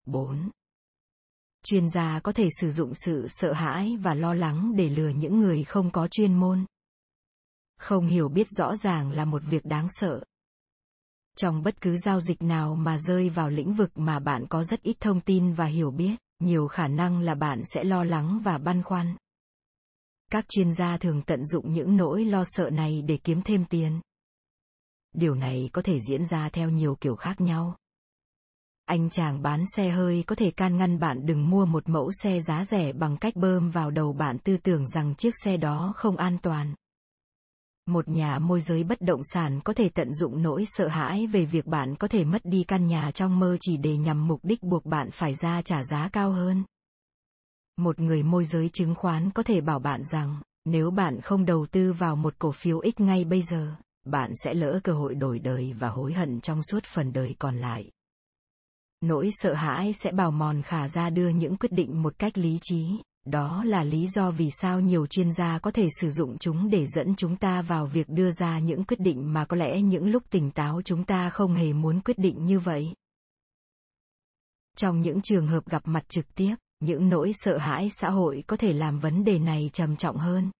4. 0.05 0.49
Chuyên 1.63 1.89
gia 1.89 2.19
có 2.19 2.31
thể 2.31 2.47
sử 2.59 2.69
dụng 2.69 2.93
sự 2.95 3.25
sợ 3.29 3.53
hãi 3.53 3.97
và 4.01 4.13
lo 4.13 4.33
lắng 4.33 4.73
để 4.75 4.89
lừa 4.89 5.09
những 5.09 5.39
người 5.39 5.63
không 5.63 5.91
có 5.91 6.07
chuyên 6.07 6.33
môn. 6.33 6.65
Không 7.79 8.07
hiểu 8.07 8.29
biết 8.29 8.47
rõ 8.49 8.75
ràng 8.75 9.11
là 9.11 9.25
một 9.25 9.41
việc 9.49 9.65
đáng 9.65 9.87
sợ, 9.89 10.23
trong 11.39 11.63
bất 11.63 11.81
cứ 11.81 11.97
giao 11.97 12.21
dịch 12.21 12.41
nào 12.41 12.75
mà 12.75 12.97
rơi 12.97 13.29
vào 13.29 13.49
lĩnh 13.49 13.73
vực 13.73 13.91
mà 13.95 14.19
bạn 14.19 14.45
có 14.49 14.63
rất 14.63 14.81
ít 14.81 14.97
thông 14.99 15.21
tin 15.21 15.53
và 15.53 15.65
hiểu 15.65 15.91
biết 15.91 16.15
nhiều 16.39 16.67
khả 16.67 16.87
năng 16.87 17.19
là 17.19 17.35
bạn 17.35 17.61
sẽ 17.65 17.83
lo 17.83 18.03
lắng 18.03 18.39
và 18.43 18.57
băn 18.57 18.83
khoăn. 18.83 19.15
Các 20.31 20.45
chuyên 20.49 20.73
gia 20.73 20.97
thường 20.97 21.21
tận 21.21 21.45
dụng 21.45 21.71
những 21.71 21.97
nỗi 21.97 22.25
lo 22.25 22.43
sợ 22.45 22.69
này 22.69 23.01
để 23.01 23.17
kiếm 23.23 23.41
thêm 23.41 23.65
tiền. 23.65 24.01
Điều 25.13 25.35
này 25.35 25.69
có 25.73 25.81
thể 25.81 25.99
diễn 26.09 26.25
ra 26.25 26.49
theo 26.49 26.69
nhiều 26.69 26.95
kiểu 27.01 27.15
khác 27.15 27.41
nhau. 27.41 27.75
Anh 28.85 29.09
chàng 29.09 29.41
bán 29.41 29.63
xe 29.75 29.89
hơi 29.89 30.23
có 30.27 30.35
thể 30.35 30.51
can 30.51 30.77
ngăn 30.77 30.99
bạn 30.99 31.25
đừng 31.25 31.49
mua 31.49 31.65
một 31.65 31.89
mẫu 31.89 32.11
xe 32.23 32.39
giá 32.41 32.65
rẻ 32.65 32.93
bằng 32.93 33.17
cách 33.17 33.35
bơm 33.35 33.69
vào 33.69 33.91
đầu 33.91 34.13
bạn 34.13 34.39
tư 34.39 34.57
tưởng 34.57 34.87
rằng 34.87 35.15
chiếc 35.15 35.33
xe 35.43 35.57
đó 35.57 35.93
không 35.95 36.17
an 36.17 36.37
toàn 36.41 36.75
một 37.89 38.07
nhà 38.07 38.39
môi 38.39 38.61
giới 38.61 38.83
bất 38.83 39.01
động 39.01 39.21
sản 39.23 39.59
có 39.63 39.73
thể 39.73 39.89
tận 39.89 40.13
dụng 40.13 40.43
nỗi 40.43 40.63
sợ 40.67 40.87
hãi 40.87 41.27
về 41.27 41.45
việc 41.45 41.65
bạn 41.65 41.95
có 41.95 42.07
thể 42.07 42.23
mất 42.23 42.41
đi 42.45 42.63
căn 42.63 42.87
nhà 42.87 43.11
trong 43.11 43.39
mơ 43.39 43.57
chỉ 43.59 43.77
để 43.77 43.97
nhằm 43.97 44.27
mục 44.27 44.39
đích 44.43 44.63
buộc 44.63 44.85
bạn 44.85 45.11
phải 45.11 45.33
ra 45.35 45.61
trả 45.61 45.83
giá 45.83 46.09
cao 46.11 46.31
hơn. 46.31 46.63
Một 47.77 47.99
người 47.99 48.23
môi 48.23 48.45
giới 48.45 48.69
chứng 48.69 48.95
khoán 48.95 49.31
có 49.31 49.43
thể 49.43 49.61
bảo 49.61 49.79
bạn 49.79 50.01
rằng, 50.11 50.41
nếu 50.65 50.91
bạn 50.91 51.21
không 51.21 51.45
đầu 51.45 51.65
tư 51.71 51.93
vào 51.93 52.15
một 52.15 52.33
cổ 52.39 52.51
phiếu 52.51 52.81
x 52.97 53.01
ngay 53.01 53.25
bây 53.25 53.41
giờ, 53.41 53.75
bạn 54.05 54.31
sẽ 54.43 54.53
lỡ 54.53 54.79
cơ 54.83 54.93
hội 54.93 55.15
đổi 55.15 55.39
đời 55.39 55.73
và 55.79 55.89
hối 55.89 56.13
hận 56.13 56.41
trong 56.41 56.63
suốt 56.63 56.83
phần 56.83 57.13
đời 57.13 57.35
còn 57.39 57.57
lại. 57.57 57.91
Nỗi 59.01 59.29
sợ 59.31 59.53
hãi 59.53 59.93
sẽ 59.93 60.11
bào 60.11 60.31
mòn 60.31 60.61
khả 60.61 60.87
ra 60.87 61.09
đưa 61.09 61.29
những 61.29 61.57
quyết 61.57 61.71
định 61.71 62.01
một 62.01 62.13
cách 62.19 62.37
lý 62.37 62.57
trí 62.61 63.01
đó 63.25 63.63
là 63.63 63.83
lý 63.83 64.07
do 64.07 64.31
vì 64.31 64.49
sao 64.51 64.79
nhiều 64.79 65.07
chuyên 65.07 65.31
gia 65.31 65.59
có 65.59 65.71
thể 65.71 65.87
sử 66.01 66.09
dụng 66.09 66.37
chúng 66.37 66.69
để 66.69 66.85
dẫn 66.85 67.15
chúng 67.15 67.35
ta 67.35 67.61
vào 67.61 67.85
việc 67.85 68.09
đưa 68.09 68.31
ra 68.31 68.59
những 68.59 68.83
quyết 68.83 68.99
định 68.99 69.33
mà 69.33 69.45
có 69.45 69.57
lẽ 69.57 69.81
những 69.81 70.07
lúc 70.07 70.23
tỉnh 70.29 70.51
táo 70.51 70.81
chúng 70.81 71.03
ta 71.03 71.29
không 71.29 71.55
hề 71.55 71.73
muốn 71.73 72.01
quyết 72.01 72.19
định 72.19 72.45
như 72.45 72.59
vậy. 72.59 72.93
Trong 74.77 75.01
những 75.01 75.21
trường 75.21 75.47
hợp 75.47 75.69
gặp 75.69 75.81
mặt 75.85 76.09
trực 76.09 76.35
tiếp, 76.35 76.55
những 76.79 77.09
nỗi 77.09 77.31
sợ 77.33 77.57
hãi 77.57 77.89
xã 77.99 78.09
hội 78.09 78.43
có 78.47 78.57
thể 78.57 78.73
làm 78.73 78.99
vấn 78.99 79.23
đề 79.23 79.39
này 79.39 79.69
trầm 79.73 79.95
trọng 79.95 80.17
hơn. 80.17 80.51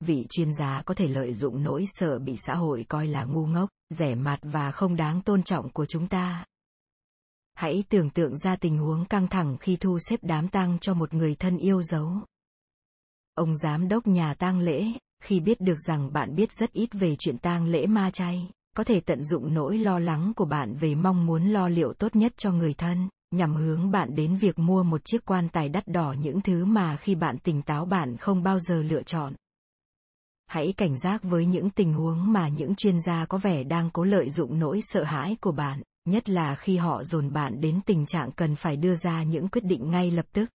Vị 0.00 0.26
chuyên 0.30 0.52
gia 0.52 0.82
có 0.82 0.94
thể 0.94 1.08
lợi 1.08 1.34
dụng 1.34 1.62
nỗi 1.62 1.84
sợ 1.88 2.18
bị 2.18 2.36
xã 2.36 2.54
hội 2.54 2.84
coi 2.88 3.06
là 3.06 3.24
ngu 3.24 3.46
ngốc, 3.46 3.70
rẻ 3.90 4.14
mạt 4.14 4.38
và 4.42 4.70
không 4.72 4.96
đáng 4.96 5.22
tôn 5.22 5.42
trọng 5.42 5.70
của 5.70 5.86
chúng 5.86 6.08
ta 6.08 6.44
hãy 7.56 7.84
tưởng 7.88 8.10
tượng 8.10 8.36
ra 8.36 8.56
tình 8.56 8.78
huống 8.78 9.04
căng 9.04 9.28
thẳng 9.28 9.56
khi 9.60 9.76
thu 9.76 9.98
xếp 9.98 10.20
đám 10.22 10.48
tang 10.48 10.78
cho 10.78 10.94
một 10.94 11.14
người 11.14 11.34
thân 11.34 11.58
yêu 11.58 11.82
dấu. 11.82 12.12
Ông 13.34 13.56
giám 13.56 13.88
đốc 13.88 14.06
nhà 14.06 14.34
tang 14.34 14.60
lễ, 14.60 14.84
khi 15.22 15.40
biết 15.40 15.60
được 15.60 15.78
rằng 15.86 16.12
bạn 16.12 16.34
biết 16.34 16.52
rất 16.52 16.72
ít 16.72 16.88
về 16.92 17.16
chuyện 17.18 17.38
tang 17.38 17.66
lễ 17.66 17.86
ma 17.86 18.10
chay, 18.10 18.50
có 18.76 18.84
thể 18.84 19.00
tận 19.00 19.24
dụng 19.24 19.54
nỗi 19.54 19.78
lo 19.78 19.98
lắng 19.98 20.32
của 20.36 20.44
bạn 20.44 20.76
về 20.76 20.94
mong 20.94 21.26
muốn 21.26 21.48
lo 21.48 21.68
liệu 21.68 21.92
tốt 21.92 22.16
nhất 22.16 22.32
cho 22.36 22.52
người 22.52 22.74
thân, 22.74 23.08
nhằm 23.30 23.54
hướng 23.54 23.90
bạn 23.90 24.14
đến 24.14 24.36
việc 24.36 24.58
mua 24.58 24.82
một 24.82 25.04
chiếc 25.04 25.24
quan 25.24 25.48
tài 25.48 25.68
đắt 25.68 25.88
đỏ 25.88 26.14
những 26.20 26.40
thứ 26.40 26.64
mà 26.64 26.96
khi 26.96 27.14
bạn 27.14 27.38
tỉnh 27.38 27.62
táo 27.62 27.84
bạn 27.84 28.16
không 28.16 28.42
bao 28.42 28.58
giờ 28.58 28.82
lựa 28.82 29.02
chọn. 29.02 29.34
Hãy 30.46 30.74
cảnh 30.76 30.98
giác 30.98 31.22
với 31.22 31.46
những 31.46 31.70
tình 31.70 31.92
huống 31.92 32.32
mà 32.32 32.48
những 32.48 32.74
chuyên 32.74 33.00
gia 33.00 33.26
có 33.26 33.38
vẻ 33.38 33.64
đang 33.64 33.90
cố 33.90 34.04
lợi 34.04 34.30
dụng 34.30 34.58
nỗi 34.58 34.80
sợ 34.82 35.04
hãi 35.04 35.36
của 35.40 35.52
bạn 35.52 35.82
nhất 36.06 36.28
là 36.28 36.54
khi 36.54 36.76
họ 36.76 37.04
dồn 37.04 37.32
bạn 37.32 37.60
đến 37.60 37.80
tình 37.86 38.06
trạng 38.06 38.32
cần 38.32 38.56
phải 38.56 38.76
đưa 38.76 38.94
ra 38.94 39.22
những 39.22 39.48
quyết 39.48 39.64
định 39.64 39.90
ngay 39.90 40.10
lập 40.10 40.26
tức 40.32 40.50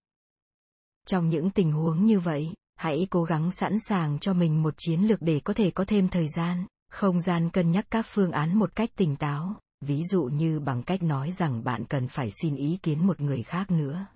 trong 1.08 1.30
những 1.30 1.50
tình 1.50 1.72
huống 1.72 2.06
như 2.06 2.20
vậy, 2.20 2.54
hãy 2.76 3.08
cố 3.10 3.24
gắng 3.24 3.52
sẵn 3.52 3.80
sàng 3.80 4.20
cho 4.20 4.34
mình 4.34 4.64
một 4.64 4.74
chiến 4.78 5.02
lược 5.02 5.22
để 5.22 5.40
có 5.44 5.54
thể 5.54 5.72
có 5.72 5.86
thêm 5.86 6.08
thời 6.08 6.28
gian, 6.36 6.66
không 6.90 7.22
gian 7.22 7.50
cân 7.50 7.72
nhắc 7.72 7.86
các 7.90 8.06
phương 8.10 8.32
án 8.32 8.60
một 8.60 8.76
cách 8.76 8.90
tỉnh 8.96 9.16
táo 9.16 9.56
ví 9.82 10.04
dụ 10.04 10.24
như 10.24 10.60
bằng 10.60 10.84
cách 10.84 11.04
nói 11.04 11.32
rằng 11.32 11.64
bạn 11.64 11.86
cần 11.86 12.08
phải 12.08 12.30
xin 12.42 12.56
ý 12.56 12.80
kiến 12.84 13.08
một 13.08 13.22
người 13.22 13.44
khác 13.44 13.72
nữa 13.72 14.08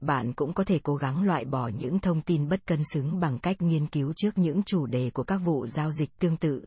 bạn 0.00 0.32
cũng 0.32 0.54
có 0.54 0.64
thể 0.64 0.80
cố 0.82 0.96
gắng 0.96 1.22
loại 1.22 1.44
bỏ 1.44 1.68
những 1.68 1.98
thông 1.98 2.22
tin 2.22 2.48
bất 2.48 2.66
cân 2.66 2.82
xứng 2.92 3.20
bằng 3.20 3.38
cách 3.38 3.62
nghiên 3.62 3.86
cứu 3.86 4.12
trước 4.16 4.38
những 4.38 4.62
chủ 4.62 4.86
đề 4.86 5.10
của 5.10 5.24
các 5.24 5.36
vụ 5.36 5.66
giao 5.66 5.90
dịch 5.90 6.18
tương 6.18 6.36
tự. 6.36 6.64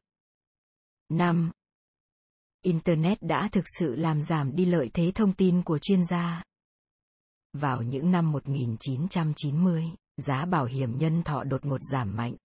5. 1.09 1.51
Internet 2.67 3.17
đã 3.21 3.49
thực 3.51 3.65
sự 3.79 3.95
làm 3.95 4.21
giảm 4.21 4.55
đi 4.55 4.65
lợi 4.65 4.89
thế 4.93 5.11
thông 5.15 5.33
tin 5.33 5.63
của 5.63 5.77
chuyên 5.77 6.05
gia. 6.05 6.43
Vào 7.53 7.81
những 7.81 8.11
năm 8.11 8.31
1990, 8.31 9.83
giá 10.17 10.45
bảo 10.45 10.65
hiểm 10.65 10.97
nhân 10.97 11.23
thọ 11.23 11.43
đột 11.43 11.65
ngột 11.65 11.81
giảm 11.91 12.15
mạnh. 12.15 12.35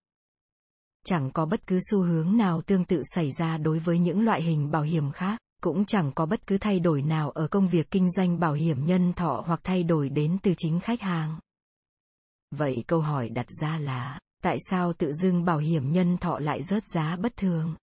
Chẳng 1.04 1.30
có 1.30 1.46
bất 1.46 1.66
cứ 1.66 1.78
xu 1.90 2.02
hướng 2.02 2.36
nào 2.36 2.62
tương 2.62 2.84
tự 2.84 3.02
xảy 3.14 3.30
ra 3.38 3.56
đối 3.58 3.78
với 3.78 3.98
những 3.98 4.20
loại 4.20 4.42
hình 4.42 4.70
bảo 4.70 4.82
hiểm 4.82 5.12
khác, 5.12 5.40
cũng 5.62 5.84
chẳng 5.84 6.12
có 6.14 6.26
bất 6.26 6.46
cứ 6.46 6.58
thay 6.58 6.80
đổi 6.80 7.02
nào 7.02 7.30
ở 7.30 7.48
công 7.48 7.68
việc 7.68 7.90
kinh 7.90 8.10
doanh 8.10 8.40
bảo 8.40 8.52
hiểm 8.52 8.86
nhân 8.86 9.12
thọ 9.12 9.42
hoặc 9.46 9.60
thay 9.64 9.82
đổi 9.82 10.08
đến 10.08 10.38
từ 10.42 10.54
chính 10.56 10.80
khách 10.80 11.00
hàng. 11.00 11.38
Vậy 12.50 12.84
câu 12.86 13.00
hỏi 13.00 13.28
đặt 13.28 13.46
ra 13.60 13.78
là, 13.78 14.20
tại 14.42 14.56
sao 14.70 14.92
tự 14.92 15.12
dưng 15.12 15.44
bảo 15.44 15.58
hiểm 15.58 15.92
nhân 15.92 16.16
thọ 16.16 16.38
lại 16.38 16.62
rớt 16.62 16.82
giá 16.94 17.16
bất 17.16 17.36
thường? 17.36 17.74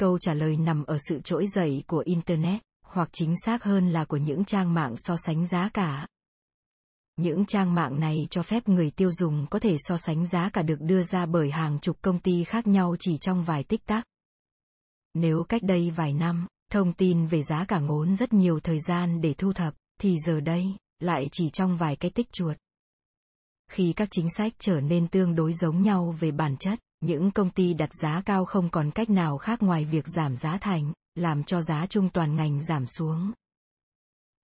Câu 0.00 0.18
trả 0.18 0.34
lời 0.34 0.56
nằm 0.56 0.84
ở 0.84 0.98
sự 1.08 1.20
trỗi 1.24 1.46
dậy 1.46 1.84
của 1.86 2.02
Internet, 2.06 2.62
hoặc 2.82 3.08
chính 3.12 3.34
xác 3.44 3.64
hơn 3.64 3.90
là 3.90 4.04
của 4.04 4.16
những 4.16 4.44
trang 4.44 4.74
mạng 4.74 4.94
so 4.96 5.16
sánh 5.16 5.46
giá 5.46 5.68
cả. 5.74 6.06
Những 7.16 7.44
trang 7.44 7.74
mạng 7.74 8.00
này 8.00 8.16
cho 8.30 8.42
phép 8.42 8.68
người 8.68 8.90
tiêu 8.90 9.10
dùng 9.12 9.46
có 9.50 9.58
thể 9.58 9.76
so 9.78 9.96
sánh 9.96 10.26
giá 10.26 10.50
cả 10.52 10.62
được 10.62 10.80
đưa 10.80 11.02
ra 11.02 11.26
bởi 11.26 11.50
hàng 11.50 11.78
chục 11.80 11.96
công 12.02 12.18
ty 12.18 12.44
khác 12.44 12.66
nhau 12.66 12.96
chỉ 12.98 13.18
trong 13.18 13.44
vài 13.44 13.64
tích 13.64 13.86
tắc. 13.86 14.04
Nếu 15.14 15.44
cách 15.48 15.62
đây 15.62 15.90
vài 15.90 16.12
năm, 16.12 16.46
thông 16.70 16.92
tin 16.92 17.26
về 17.26 17.42
giá 17.42 17.64
cả 17.68 17.78
ngốn 17.78 18.14
rất 18.14 18.32
nhiều 18.32 18.60
thời 18.60 18.78
gian 18.88 19.20
để 19.20 19.34
thu 19.34 19.52
thập, 19.52 19.74
thì 20.00 20.16
giờ 20.26 20.40
đây, 20.40 20.64
lại 20.98 21.28
chỉ 21.32 21.50
trong 21.50 21.76
vài 21.76 21.96
cái 21.96 22.10
tích 22.10 22.32
chuột. 22.32 22.56
Khi 23.70 23.92
các 23.92 24.08
chính 24.10 24.26
sách 24.36 24.52
trở 24.58 24.80
nên 24.80 25.08
tương 25.08 25.34
đối 25.34 25.52
giống 25.52 25.82
nhau 25.82 26.14
về 26.20 26.30
bản 26.30 26.56
chất, 26.56 26.80
những 27.00 27.30
công 27.30 27.50
ty 27.50 27.74
đặt 27.74 27.90
giá 28.02 28.22
cao 28.26 28.44
không 28.44 28.70
còn 28.70 28.90
cách 28.90 29.10
nào 29.10 29.38
khác 29.38 29.62
ngoài 29.62 29.84
việc 29.84 30.04
giảm 30.06 30.36
giá 30.36 30.58
thành, 30.60 30.92
làm 31.14 31.44
cho 31.44 31.62
giá 31.62 31.86
chung 31.86 32.08
toàn 32.08 32.36
ngành 32.36 32.62
giảm 32.62 32.86
xuống. 32.86 33.32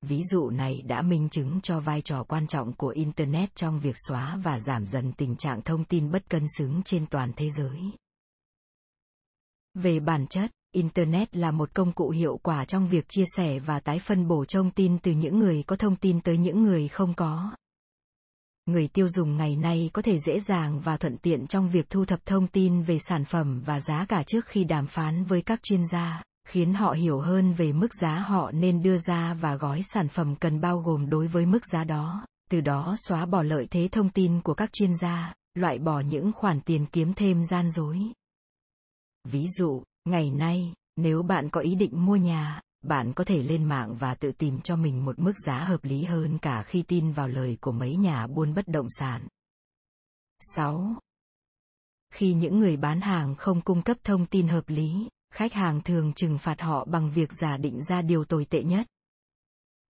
Ví 0.03 0.23
dụ 0.23 0.51
này 0.51 0.83
đã 0.83 1.03
minh 1.03 1.29
chứng 1.29 1.61
cho 1.61 1.81
vai 1.81 2.03
trò 2.03 2.25
quan 2.25 2.47
trọng 2.47 2.73
của 2.73 2.89
Internet 2.89 3.55
trong 3.55 3.81
việc 3.81 3.95
xóa 4.09 4.39
và 4.43 4.59
giảm 4.59 4.87
dần 4.87 5.13
tình 5.13 5.37
trạng 5.37 5.63
thông 5.63 5.85
tin 5.85 6.11
bất 6.11 6.29
cân 6.29 6.47
xứng 6.59 6.83
trên 6.85 7.07
toàn 7.07 7.33
thế 7.37 7.51
giới. 7.51 7.81
Về 9.75 10.01
bản 10.01 10.27
chất, 10.27 10.51
Internet 10.73 11.37
là 11.37 11.51
một 11.51 11.75
công 11.75 11.93
cụ 11.93 12.11
hiệu 12.11 12.39
quả 12.43 12.65
trong 12.65 12.89
việc 12.89 13.09
chia 13.09 13.25
sẻ 13.37 13.59
và 13.59 13.81
tái 13.81 13.99
phân 13.99 14.29
bổ 14.29 14.45
thông 14.55 14.71
tin 14.71 14.99
từ 14.99 15.13
những 15.13 15.39
người 15.39 15.63
có 15.67 15.77
thông 15.77 15.97
tin 15.97 16.21
tới 16.21 16.39
những 16.39 16.63
người 16.63 16.89
không 16.89 17.15
có 17.15 17.53
người 18.67 18.89
tiêu 18.89 19.09
dùng 19.09 19.37
ngày 19.37 19.57
nay 19.57 19.91
có 19.93 20.03
thể 20.03 20.19
dễ 20.19 20.41
dàng 20.41 20.81
và 20.81 20.97
thuận 20.97 21.17
tiện 21.19 21.47
trong 21.47 21.69
việc 21.69 21.91
thu 21.91 22.05
thập 22.05 22.27
thông 22.27 22.47
tin 22.47 22.83
về 22.83 22.99
sản 22.99 23.25
phẩm 23.25 23.63
và 23.67 23.81
giá 23.81 24.07
cả 24.09 24.23
trước 24.27 24.47
khi 24.47 24.65
đàm 24.65 24.87
phán 24.87 25.25
với 25.25 25.43
các 25.43 25.63
chuyên 25.63 25.81
gia, 25.93 26.23
khiến 26.49 26.75
họ 26.75 26.93
hiểu 26.93 27.21
hơn 27.21 27.53
về 27.53 27.73
mức 27.73 27.95
giá 28.01 28.19
họ 28.19 28.51
nên 28.51 28.83
đưa 28.83 28.97
ra 28.97 29.35
và 29.35 29.57
gói 29.57 29.83
sản 29.93 30.09
phẩm 30.09 30.37
cần 30.37 30.61
bao 30.61 30.79
gồm 30.79 31.11
đối 31.11 31.27
với 31.27 31.47
mức 31.47 31.67
giá 31.73 31.85
đó. 31.85 32.27
Từ 32.51 32.61
đó 32.61 32.95
xóa 32.99 33.27
bỏ 33.27 33.43
lợi 33.43 33.67
thế 33.71 33.89
thông 33.93 34.09
tin 34.09 34.41
của 34.41 34.55
các 34.55 34.73
chuyên 34.73 34.95
gia, 34.95 35.35
loại 35.55 35.79
bỏ 35.79 36.01
những 36.01 36.33
khoản 36.33 36.61
tiền 36.61 36.87
kiếm 36.87 37.15
thêm 37.15 37.45
gian 37.45 37.71
dối. 37.71 37.99
Ví 39.25 39.47
dụ, 39.59 39.83
ngày 40.05 40.31
nay, 40.31 40.73
nếu 40.97 41.23
bạn 41.23 41.51
có 41.51 41.61
ý 41.61 41.75
định 41.75 42.07
mua 42.07 42.17
nhà 42.17 42.61
bạn 42.88 43.12
có 43.12 43.25
thể 43.25 43.43
lên 43.43 43.64
mạng 43.64 43.97
và 43.99 44.14
tự 44.14 44.33
tìm 44.33 44.61
cho 44.61 44.76
mình 44.76 45.05
một 45.05 45.19
mức 45.19 45.33
giá 45.47 45.64
hợp 45.64 45.85
lý 45.85 46.05
hơn 46.05 46.38
cả 46.38 46.62
khi 46.62 46.83
tin 46.83 47.12
vào 47.12 47.28
lời 47.28 47.59
của 47.61 47.73
mấy 47.73 47.97
nhà 47.97 48.26
buôn 48.26 48.55
bất 48.55 48.69
động 48.69 48.87
sản. 48.99 49.28
6. 50.40 50.97
Khi 52.14 52.35
những 52.35 52.59
người 52.59 52.76
bán 52.76 53.00
hàng 53.00 53.35
không 53.35 53.61
cung 53.61 53.83
cấp 53.83 53.97
thông 54.05 54.26
tin 54.26 54.49
hợp 54.49 54.64
lý, 54.66 55.09
khách 55.35 55.52
hàng 55.52 55.83
thường 55.83 56.12
trừng 56.12 56.38
phạt 56.38 56.61
họ 56.61 56.85
bằng 56.85 57.11
việc 57.11 57.33
giả 57.33 57.57
định 57.57 57.83
ra 57.83 58.02
điều 58.02 58.25
tồi 58.25 58.45
tệ 58.45 58.62
nhất. 58.62 58.87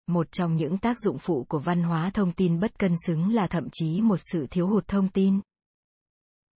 Một 0.07 0.33
trong 0.33 0.57
những 0.57 0.79
tác 0.79 0.97
dụng 0.99 1.19
phụ 1.19 1.47
của 1.49 1.59
văn 1.59 1.83
hóa 1.83 2.11
thông 2.15 2.33
tin 2.33 2.61
bất 2.61 2.79
cân 2.79 2.95
xứng 3.07 3.35
là 3.35 3.47
thậm 3.47 3.69
chí 3.73 4.01
một 4.01 4.17
sự 4.33 4.47
thiếu 4.51 4.69
hụt 4.69 4.89
thông 4.89 5.09
tin. 5.09 5.41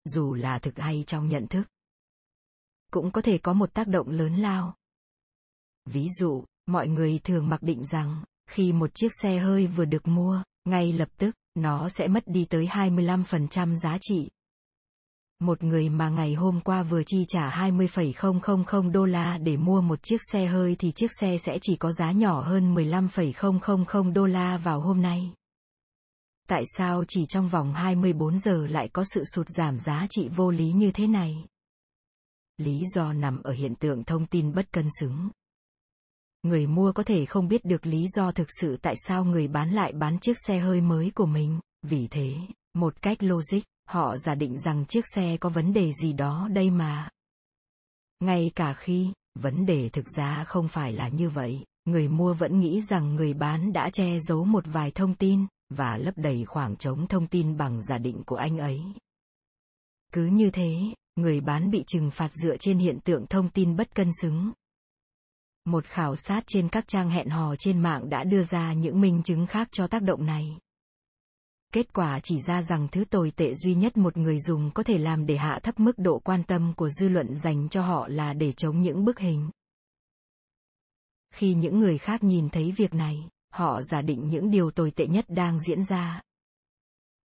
Dù 0.05 0.33
là 0.33 0.59
thực 0.59 0.79
hay 0.79 1.03
trong 1.07 1.27
nhận 1.27 1.47
thức, 1.47 1.63
cũng 2.91 3.11
có 3.11 3.21
thể 3.21 3.37
có 3.37 3.53
một 3.53 3.73
tác 3.73 3.87
động 3.87 4.09
lớn 4.09 4.35
lao. 4.35 4.76
Ví 5.91 6.07
dụ, 6.19 6.43
mọi 6.65 6.87
người 6.87 7.19
thường 7.23 7.47
mặc 7.47 7.63
định 7.63 7.85
rằng, 7.85 8.23
khi 8.49 8.71
một 8.73 8.95
chiếc 8.95 9.11
xe 9.21 9.37
hơi 9.37 9.67
vừa 9.67 9.85
được 9.85 10.07
mua, 10.07 10.43
ngay 10.65 10.93
lập 10.93 11.09
tức, 11.17 11.35
nó 11.55 11.89
sẽ 11.89 12.07
mất 12.07 12.23
đi 12.25 12.45
tới 12.49 12.65
25% 12.65 13.75
giá 13.75 13.97
trị. 14.01 14.29
Một 15.39 15.63
người 15.63 15.89
mà 15.89 16.09
ngày 16.09 16.33
hôm 16.33 16.61
qua 16.61 16.83
vừa 16.83 17.03
chi 17.03 17.25
trả 17.27 17.49
20,000 17.49 18.91
đô 18.91 19.05
la 19.05 19.37
để 19.37 19.57
mua 19.57 19.81
một 19.81 20.03
chiếc 20.03 20.21
xe 20.31 20.45
hơi 20.45 20.75
thì 20.79 20.91
chiếc 20.91 21.11
xe 21.21 21.37
sẽ 21.37 21.57
chỉ 21.61 21.75
có 21.75 21.91
giá 21.91 22.11
nhỏ 22.11 22.41
hơn 22.41 22.73
15,000 22.73 24.13
đô 24.13 24.25
la 24.25 24.57
vào 24.57 24.81
hôm 24.81 25.01
nay. 25.01 25.33
Tại 26.47 26.63
sao 26.77 27.03
chỉ 27.07 27.25
trong 27.25 27.49
vòng 27.49 27.73
24 27.73 28.39
giờ 28.39 28.67
lại 28.67 28.89
có 28.93 29.03
sự 29.13 29.23
sụt 29.35 29.47
giảm 29.49 29.79
giá 29.79 30.07
trị 30.09 30.29
vô 30.35 30.51
lý 30.51 30.71
như 30.71 30.91
thế 30.91 31.07
này? 31.07 31.45
Lý 32.57 32.83
do 32.95 33.13
nằm 33.13 33.43
ở 33.43 33.51
hiện 33.51 33.75
tượng 33.75 34.03
thông 34.03 34.25
tin 34.25 34.53
bất 34.53 34.71
cân 34.71 34.87
xứng 34.99 35.29
người 36.47 36.67
mua 36.67 36.91
có 36.91 37.03
thể 37.03 37.25
không 37.25 37.47
biết 37.47 37.65
được 37.65 37.85
lý 37.85 38.07
do 38.15 38.31
thực 38.31 38.47
sự 38.61 38.77
tại 38.81 38.95
sao 39.07 39.25
người 39.25 39.47
bán 39.47 39.71
lại 39.71 39.93
bán 39.93 40.19
chiếc 40.19 40.37
xe 40.47 40.59
hơi 40.59 40.81
mới 40.81 41.11
của 41.15 41.25
mình, 41.25 41.59
vì 41.83 42.07
thế, 42.07 42.35
một 42.73 43.01
cách 43.01 43.23
logic, 43.23 43.61
họ 43.89 44.17
giả 44.17 44.35
định 44.35 44.57
rằng 44.57 44.85
chiếc 44.85 45.05
xe 45.15 45.37
có 45.37 45.49
vấn 45.49 45.73
đề 45.73 45.91
gì 45.93 46.13
đó 46.13 46.47
đây 46.51 46.71
mà. 46.71 47.09
Ngay 48.19 48.51
cả 48.55 48.73
khi, 48.73 49.13
vấn 49.39 49.65
đề 49.65 49.89
thực 49.89 50.05
ra 50.17 50.43
không 50.47 50.67
phải 50.67 50.93
là 50.93 51.09
như 51.09 51.29
vậy, 51.29 51.65
người 51.85 52.07
mua 52.07 52.33
vẫn 52.33 52.59
nghĩ 52.59 52.81
rằng 52.81 53.15
người 53.15 53.33
bán 53.33 53.73
đã 53.73 53.89
che 53.93 54.19
giấu 54.19 54.45
một 54.45 54.63
vài 54.67 54.91
thông 54.91 55.15
tin, 55.15 55.45
và 55.69 55.97
lấp 55.97 56.13
đầy 56.17 56.45
khoảng 56.45 56.75
trống 56.75 57.07
thông 57.07 57.27
tin 57.27 57.57
bằng 57.57 57.81
giả 57.81 57.97
định 57.97 58.23
của 58.25 58.35
anh 58.35 58.57
ấy. 58.57 58.81
Cứ 60.13 60.25
như 60.25 60.49
thế, 60.51 60.75
người 61.15 61.41
bán 61.41 61.71
bị 61.71 61.83
trừng 61.87 62.11
phạt 62.11 62.31
dựa 62.33 62.57
trên 62.59 62.77
hiện 62.77 62.99
tượng 63.03 63.27
thông 63.27 63.49
tin 63.49 63.75
bất 63.75 63.95
cân 63.95 64.09
xứng, 64.21 64.51
một 65.67 65.85
khảo 65.85 66.15
sát 66.15 66.43
trên 66.47 66.69
các 66.69 66.87
trang 66.87 67.09
hẹn 67.09 67.29
hò 67.29 67.55
trên 67.55 67.79
mạng 67.79 68.09
đã 68.09 68.23
đưa 68.23 68.43
ra 68.43 68.73
những 68.73 69.01
minh 69.01 69.23
chứng 69.23 69.47
khác 69.47 69.67
cho 69.71 69.87
tác 69.87 70.01
động 70.01 70.25
này. 70.25 70.57
Kết 71.73 71.93
quả 71.93 72.19
chỉ 72.23 72.39
ra 72.47 72.61
rằng 72.61 72.87
thứ 72.91 73.05
tồi 73.05 73.31
tệ 73.31 73.53
duy 73.55 73.75
nhất 73.75 73.97
một 73.97 74.17
người 74.17 74.39
dùng 74.39 74.71
có 74.73 74.83
thể 74.83 74.97
làm 74.97 75.25
để 75.25 75.37
hạ 75.37 75.59
thấp 75.63 75.79
mức 75.79 75.99
độ 75.99 76.19
quan 76.19 76.43
tâm 76.43 76.73
của 76.77 76.89
dư 76.89 77.09
luận 77.09 77.35
dành 77.35 77.69
cho 77.69 77.81
họ 77.81 78.07
là 78.07 78.33
để 78.33 78.51
chống 78.51 78.81
những 78.81 79.05
bức 79.05 79.19
hình. 79.19 79.49
Khi 81.33 81.53
những 81.53 81.79
người 81.79 81.97
khác 81.97 82.23
nhìn 82.23 82.49
thấy 82.49 82.71
việc 82.71 82.93
này, 82.93 83.29
họ 83.53 83.81
giả 83.81 84.01
định 84.01 84.29
những 84.29 84.51
điều 84.51 84.71
tồi 84.71 84.91
tệ 84.91 85.07
nhất 85.07 85.25
đang 85.27 85.59
diễn 85.59 85.83
ra. 85.83 86.21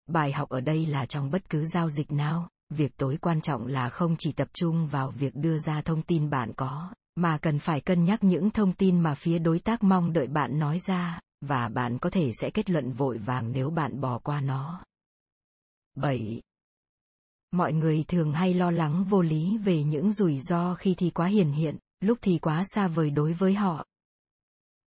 Bài 0.07 0.33
học 0.33 0.49
ở 0.49 0.61
đây 0.61 0.87
là 0.87 1.07
trong 1.07 1.31
bất 1.31 1.49
cứ 1.49 1.67
giao 1.67 1.91
dịch 1.91 2.13
nào, 2.13 2.49
việc 2.71 2.97
tối 2.97 3.19
quan 3.21 3.41
trọng 3.41 3.67
là 3.67 3.89
không 3.89 4.17
chỉ 4.19 4.33
tập 4.33 4.49
trung 4.55 4.87
vào 4.87 5.11
việc 5.11 5.35
đưa 5.35 5.59
ra 5.59 5.83
thông 5.83 6.03
tin 6.03 6.31
bạn 6.31 6.53
có, 6.57 6.93
mà 7.17 7.39
cần 7.39 7.59
phải 7.59 7.81
cân 7.81 8.05
nhắc 8.05 8.25
những 8.25 8.51
thông 8.51 8.73
tin 8.73 9.01
mà 9.01 9.15
phía 9.15 9.39
đối 9.39 9.59
tác 9.59 9.83
mong 9.83 10.13
đợi 10.13 10.27
bạn 10.27 10.59
nói 10.59 10.79
ra, 10.79 11.21
và 11.41 11.69
bạn 11.69 11.99
có 11.99 12.11
thể 12.11 12.31
sẽ 12.41 12.51
kết 12.51 12.71
luận 12.71 12.93
vội 12.93 13.19
vàng 13.19 13.53
nếu 13.53 13.71
bạn 13.71 14.01
bỏ 14.01 14.19
qua 14.19 14.41
nó. 14.41 14.85
7. 15.95 16.43
Mọi 17.51 17.73
người 17.73 18.05
thường 18.09 18.33
hay 18.33 18.55
lo 18.55 18.71
lắng 18.71 19.05
vô 19.05 19.23
lý 19.23 19.59
về 19.59 19.83
những 19.83 20.13
rủi 20.13 20.41
ro 20.41 20.75
khi 20.75 20.95
thì 20.99 21.11
quá 21.11 21.27
hiển 21.27 21.51
hiện, 21.53 21.77
lúc 22.01 22.19
thì 22.23 22.39
quá 22.39 22.63
xa 22.75 22.89
vời 22.89 23.11
đối 23.11 23.33
với 23.33 23.55
họ. 23.55 23.87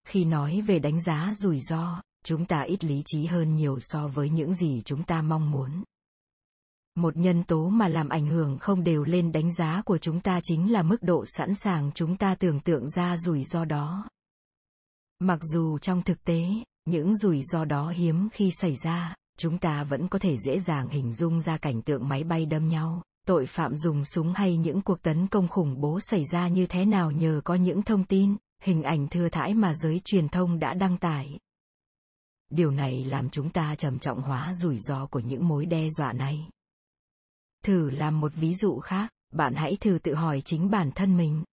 Khi 0.08 0.26
nói 0.26 0.62
về 0.62 0.80
đánh 0.80 1.02
giá 1.02 1.32
rủi 1.36 1.60
ro, 1.60 2.02
chúng 2.26 2.46
ta 2.46 2.62
ít 2.62 2.84
lý 2.84 3.02
trí 3.06 3.26
hơn 3.26 3.56
nhiều 3.56 3.80
so 3.82 4.08
với 4.08 4.30
những 4.30 4.54
gì 4.54 4.82
chúng 4.86 5.04
ta 5.04 5.22
mong 5.22 5.52
muốn. 5.52 5.84
Một 6.96 7.18
nhân 7.18 7.44
tố 7.44 7.70
mà 7.70 7.88
làm 7.88 8.10
ảnh 8.10 8.28
hưởng 8.28 8.58
không 8.58 8.84
đều 8.84 9.04
lên 9.04 9.32
đánh 9.32 9.54
giá 9.54 9.82
của 9.86 9.98
chúng 9.98 10.22
ta 10.22 10.40
chính 10.44 10.72
là 10.72 10.84
mức 10.84 11.04
độ 11.04 11.26
sẵn 11.28 11.56
sàng 11.56 11.92
chúng 11.96 12.18
ta 12.18 12.36
tưởng 12.36 12.60
tượng 12.60 12.90
ra 12.90 13.18
rủi 13.18 13.44
ro 13.44 13.66
đó. 13.66 14.10
Mặc 15.20 15.40
dù 15.42 15.78
trong 15.78 16.02
thực 16.02 16.24
tế, 16.24 16.46
những 16.86 17.16
rủi 17.16 17.42
ro 17.44 17.66
đó 17.66 17.90
hiếm 17.90 18.30
khi 18.34 18.52
xảy 18.52 18.76
ra, 18.76 19.16
chúng 19.38 19.58
ta 19.58 19.84
vẫn 19.84 20.08
có 20.08 20.20
thể 20.20 20.38
dễ 20.38 20.60
dàng 20.60 20.90
hình 20.90 21.14
dung 21.14 21.42
ra 21.42 21.58
cảnh 21.58 21.82
tượng 21.82 22.08
máy 22.08 22.24
bay 22.24 22.46
đâm 22.46 22.68
nhau, 22.68 23.02
tội 23.28 23.46
phạm 23.46 23.76
dùng 23.76 24.06
súng 24.06 24.34
hay 24.34 24.58
những 24.58 24.82
cuộc 24.82 25.02
tấn 25.02 25.28
công 25.28 25.48
khủng 25.48 25.82
bố 25.82 26.00
xảy 26.00 26.24
ra 26.32 26.48
như 26.48 26.66
thế 26.66 26.86
nào 26.86 27.12
nhờ 27.12 27.42
có 27.44 27.56
những 27.56 27.82
thông 27.82 28.04
tin, 28.04 28.36
hình 28.64 28.84
ảnh 28.84 29.08
thừa 29.08 29.30
thãi 29.30 29.54
mà 29.54 29.74
giới 29.74 30.02
truyền 30.04 30.30
thông 30.30 30.60
đã 30.60 30.74
đăng 30.74 30.98
tải. 30.98 31.40
Điều 32.50 32.72
này 32.72 33.06
làm 33.06 33.30
chúng 33.30 33.50
ta 33.50 33.76
trầm 33.76 34.00
trọng 34.00 34.22
hóa 34.22 34.54
rủi 34.54 34.78
ro 34.80 35.06
của 35.06 35.20
những 35.20 35.48
mối 35.48 35.66
đe 35.66 35.88
dọa 35.90 36.14
này. 36.14 36.50
Thử 37.64 37.90
làm 37.90 38.20
một 38.20 38.32
ví 38.36 38.54
dụ 38.54 38.80
khác, 38.80 39.12
bạn 39.32 39.54
hãy 39.56 39.78
thử 39.80 40.00
tự 40.04 40.14
hỏi 40.14 40.42
chính 40.46 40.70
bản 40.70 40.92
thân 40.92 41.18
mình. 41.18 41.44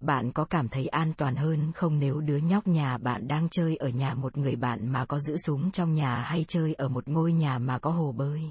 Bạn 0.00 0.32
có 0.32 0.44
cảm 0.44 0.68
thấy 0.68 0.86
an 0.86 1.12
toàn 1.16 1.36
hơn 1.36 1.72
không 1.72 1.98
nếu 1.98 2.20
đứa 2.20 2.36
nhóc 2.36 2.66
nhà 2.66 2.98
bạn 2.98 3.28
đang 3.28 3.48
chơi 3.48 3.76
ở 3.76 3.88
nhà 3.88 4.14
một 4.14 4.36
người 4.36 4.56
bạn 4.56 4.92
mà 4.92 5.06
có 5.06 5.18
giữ 5.18 5.36
súng 5.36 5.70
trong 5.70 5.94
nhà 5.94 6.16
hay 6.16 6.44
chơi 6.48 6.74
ở 6.74 6.88
một 6.88 7.08
ngôi 7.08 7.32
nhà 7.32 7.58
mà 7.58 7.78
có 7.78 7.90
hồ 7.90 8.12
bơi? 8.12 8.42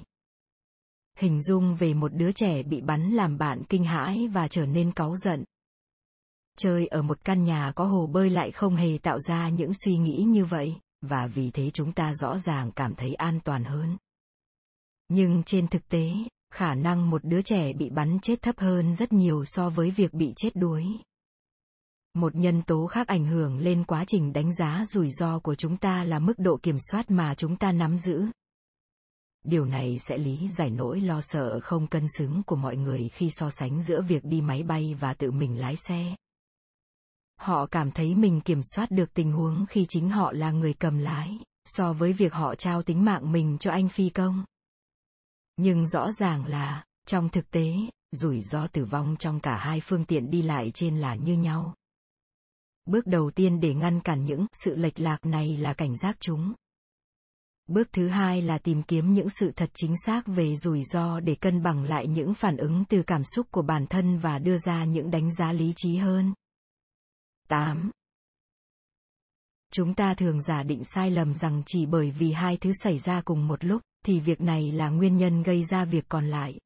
Hình 1.18 1.42
dung 1.42 1.74
về 1.74 1.94
một 1.94 2.14
đứa 2.14 2.32
trẻ 2.32 2.62
bị 2.62 2.80
bắn 2.80 3.10
làm 3.10 3.38
bạn 3.38 3.62
kinh 3.68 3.84
hãi 3.84 4.28
và 4.28 4.48
trở 4.48 4.66
nên 4.66 4.92
cáu 4.92 5.16
giận. 5.16 5.44
Chơi 6.58 6.86
ở 6.86 7.02
một 7.02 7.24
căn 7.24 7.44
nhà 7.44 7.72
có 7.76 7.84
hồ 7.84 8.06
bơi 8.06 8.30
lại 8.30 8.52
không 8.52 8.76
hề 8.76 8.98
tạo 9.02 9.18
ra 9.18 9.48
những 9.48 9.72
suy 9.74 9.96
nghĩ 9.96 10.24
như 10.28 10.44
vậy, 10.44 10.76
và 11.00 11.26
vì 11.26 11.50
thế 11.50 11.70
chúng 11.70 11.92
ta 11.92 12.14
rõ 12.14 12.38
ràng 12.38 12.72
cảm 12.72 12.94
thấy 12.94 13.14
an 13.14 13.40
toàn 13.44 13.64
hơn. 13.64 13.96
Nhưng 15.08 15.42
trên 15.42 15.68
thực 15.68 15.88
tế, 15.88 16.12
khả 16.56 16.74
năng 16.74 17.10
một 17.10 17.24
đứa 17.24 17.42
trẻ 17.42 17.72
bị 17.72 17.90
bắn 17.90 18.18
chết 18.22 18.42
thấp 18.42 18.58
hơn 18.58 18.94
rất 18.94 19.12
nhiều 19.12 19.44
so 19.44 19.70
với 19.70 19.90
việc 19.90 20.14
bị 20.14 20.32
chết 20.36 20.50
đuối. 20.56 20.84
Một 22.14 22.34
nhân 22.34 22.62
tố 22.62 22.86
khác 22.86 23.06
ảnh 23.06 23.26
hưởng 23.26 23.58
lên 23.58 23.84
quá 23.84 24.04
trình 24.06 24.32
đánh 24.32 24.54
giá 24.54 24.84
rủi 24.86 25.10
ro 25.10 25.38
của 25.38 25.54
chúng 25.54 25.76
ta 25.76 26.04
là 26.04 26.18
mức 26.18 26.38
độ 26.38 26.58
kiểm 26.62 26.76
soát 26.90 27.10
mà 27.10 27.34
chúng 27.34 27.56
ta 27.56 27.72
nắm 27.72 27.98
giữ. 27.98 28.24
Điều 29.44 29.64
này 29.64 29.98
sẽ 29.98 30.18
lý 30.18 30.48
giải 30.48 30.70
nỗi 30.70 31.00
lo 31.00 31.20
sợ 31.20 31.60
không 31.62 31.86
cân 31.86 32.06
xứng 32.18 32.42
của 32.46 32.56
mọi 32.56 32.76
người 32.76 33.08
khi 33.12 33.30
so 33.30 33.50
sánh 33.50 33.82
giữa 33.82 34.02
việc 34.02 34.24
đi 34.24 34.40
máy 34.40 34.62
bay 34.62 34.94
và 35.00 35.14
tự 35.14 35.30
mình 35.30 35.60
lái 35.60 35.76
xe. 35.76 36.16
Họ 37.40 37.66
cảm 37.66 37.90
thấy 37.90 38.14
mình 38.14 38.40
kiểm 38.40 38.60
soát 38.62 38.90
được 38.90 39.14
tình 39.14 39.32
huống 39.32 39.66
khi 39.68 39.86
chính 39.88 40.10
họ 40.10 40.32
là 40.32 40.50
người 40.50 40.74
cầm 40.74 40.98
lái, 40.98 41.38
so 41.64 41.92
với 41.92 42.12
việc 42.12 42.32
họ 42.32 42.54
trao 42.54 42.82
tính 42.82 43.04
mạng 43.04 43.32
mình 43.32 43.56
cho 43.58 43.70
anh 43.70 43.88
phi 43.88 44.08
công 44.08 44.44
nhưng 45.56 45.86
rõ 45.86 46.12
ràng 46.12 46.46
là, 46.46 46.84
trong 47.06 47.28
thực 47.28 47.50
tế, 47.50 47.74
rủi 48.12 48.42
ro 48.42 48.66
tử 48.66 48.84
vong 48.84 49.16
trong 49.18 49.40
cả 49.40 49.56
hai 49.56 49.80
phương 49.80 50.04
tiện 50.04 50.30
đi 50.30 50.42
lại 50.42 50.70
trên 50.74 50.98
là 50.98 51.14
như 51.14 51.34
nhau 51.34 51.74
bước 52.86 53.06
đầu 53.06 53.30
tiên 53.30 53.60
để 53.60 53.74
ngăn 53.74 54.00
cản 54.00 54.24
những 54.24 54.46
sự 54.64 54.76
lệch 54.76 55.00
lạc 55.00 55.26
này 55.26 55.56
là 55.56 55.74
cảnh 55.74 55.96
giác 55.96 56.16
chúng 56.20 56.52
bước 57.66 57.88
thứ 57.92 58.08
hai 58.08 58.42
là 58.42 58.58
tìm 58.58 58.82
kiếm 58.82 59.14
những 59.14 59.28
sự 59.30 59.52
thật 59.56 59.70
chính 59.74 59.94
xác 60.06 60.26
về 60.26 60.56
rủi 60.56 60.84
ro 60.84 61.20
để 61.20 61.34
cân 61.34 61.62
bằng 61.62 61.84
lại 61.84 62.06
những 62.06 62.34
phản 62.34 62.56
ứng 62.56 62.84
từ 62.88 63.02
cảm 63.02 63.22
xúc 63.24 63.46
của 63.50 63.62
bản 63.62 63.86
thân 63.86 64.18
và 64.18 64.38
đưa 64.38 64.58
ra 64.58 64.84
những 64.84 65.10
đánh 65.10 65.34
giá 65.34 65.52
lý 65.52 65.72
trí 65.76 65.96
hơn 65.96 66.34
8. 67.48 67.90
Chúng 69.72 69.94
ta 69.94 70.14
thường 70.14 70.42
giả 70.42 70.62
định 70.62 70.84
sai 70.84 71.10
lầm 71.10 71.34
rằng 71.34 71.62
chỉ 71.66 71.86
bởi 71.86 72.10
vì 72.10 72.32
hai 72.32 72.56
thứ 72.56 72.72
xảy 72.82 72.98
ra 72.98 73.20
cùng 73.24 73.48
một 73.48 73.64
lúc, 73.64 73.82
thì 74.06 74.20
việc 74.20 74.40
này 74.40 74.72
là 74.72 74.88
nguyên 74.88 75.16
nhân 75.16 75.42
gây 75.42 75.64
ra 75.64 75.84
việc 75.84 76.04
còn 76.08 76.26
lại. 76.26 76.58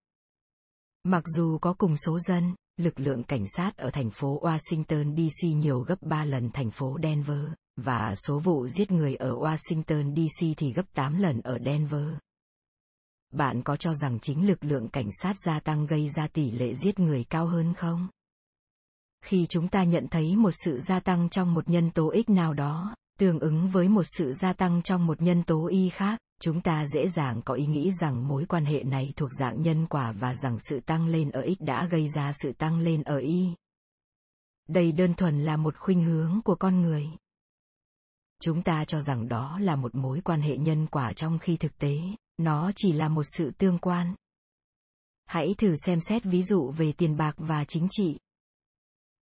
Mặc 1.04 1.24
dù 1.36 1.58
có 1.58 1.74
cùng 1.78 1.96
số 1.96 2.18
dân, 2.18 2.54
lực 2.76 3.00
lượng 3.00 3.22
cảnh 3.22 3.44
sát 3.56 3.76
ở 3.76 3.90
thành 3.90 4.10
phố 4.10 4.40
Washington 4.42 5.16
DC 5.16 5.56
nhiều 5.56 5.80
gấp 5.80 6.02
3 6.02 6.24
lần 6.24 6.50
thành 6.50 6.70
phố 6.70 6.98
Denver, 7.02 7.44
và 7.76 8.14
số 8.26 8.38
vụ 8.38 8.68
giết 8.68 8.90
người 8.90 9.14
ở 9.14 9.30
Washington 9.30 10.14
DC 10.14 10.46
thì 10.56 10.72
gấp 10.72 10.92
8 10.94 11.18
lần 11.18 11.40
ở 11.40 11.58
Denver. 11.64 12.06
Bạn 13.32 13.62
có 13.62 13.76
cho 13.76 13.94
rằng 13.94 14.18
chính 14.20 14.46
lực 14.46 14.64
lượng 14.64 14.88
cảnh 14.88 15.08
sát 15.22 15.36
gia 15.46 15.60
tăng 15.60 15.86
gây 15.86 16.08
ra 16.08 16.28
tỷ 16.32 16.50
lệ 16.50 16.74
giết 16.74 16.98
người 16.98 17.24
cao 17.30 17.46
hơn 17.46 17.74
không? 17.74 18.08
Khi 19.24 19.46
chúng 19.48 19.68
ta 19.68 19.84
nhận 19.84 20.06
thấy 20.10 20.36
một 20.36 20.50
sự 20.64 20.78
gia 20.78 21.00
tăng 21.00 21.28
trong 21.28 21.54
một 21.54 21.68
nhân 21.68 21.90
tố 21.90 22.14
X 22.26 22.30
nào 22.30 22.54
đó, 22.54 22.94
tương 23.18 23.38
ứng 23.38 23.68
với 23.68 23.88
một 23.88 24.04
sự 24.18 24.32
gia 24.32 24.52
tăng 24.52 24.82
trong 24.82 25.06
một 25.06 25.22
nhân 25.22 25.42
tố 25.42 25.66
Y 25.66 25.88
khác, 25.88 26.20
chúng 26.40 26.60
ta 26.60 26.86
dễ 26.86 27.08
dàng 27.08 27.42
có 27.44 27.54
ý 27.54 27.66
nghĩ 27.66 27.92
rằng 27.92 28.28
mối 28.28 28.44
quan 28.48 28.64
hệ 28.64 28.82
này 28.82 29.12
thuộc 29.16 29.30
dạng 29.40 29.62
nhân 29.62 29.86
quả 29.86 30.12
và 30.12 30.34
rằng 30.34 30.56
sự 30.68 30.80
tăng 30.80 31.06
lên 31.08 31.30
ở 31.30 31.46
x 31.58 31.62
đã 31.62 31.86
gây 31.86 32.08
ra 32.08 32.32
sự 32.32 32.52
tăng 32.52 32.78
lên 32.78 33.02
ở 33.02 33.18
y. 33.18 33.54
Đây 34.68 34.92
đơn 34.92 35.14
thuần 35.14 35.44
là 35.44 35.56
một 35.56 35.76
khuynh 35.76 36.04
hướng 36.04 36.40
của 36.44 36.54
con 36.54 36.80
người. 36.80 37.06
Chúng 38.42 38.62
ta 38.62 38.84
cho 38.84 39.00
rằng 39.00 39.28
đó 39.28 39.58
là 39.58 39.76
một 39.76 39.94
mối 39.94 40.20
quan 40.24 40.42
hệ 40.42 40.56
nhân 40.56 40.86
quả 40.86 41.12
trong 41.12 41.38
khi 41.38 41.56
thực 41.56 41.78
tế 41.78 41.98
nó 42.38 42.72
chỉ 42.76 42.92
là 42.92 43.08
một 43.08 43.24
sự 43.36 43.50
tương 43.58 43.78
quan. 43.78 44.14
Hãy 45.26 45.54
thử 45.58 45.74
xem 45.86 46.00
xét 46.00 46.24
ví 46.24 46.42
dụ 46.42 46.70
về 46.70 46.92
tiền 46.92 47.16
bạc 47.16 47.34
và 47.36 47.64
chính 47.64 47.86
trị 47.90 48.18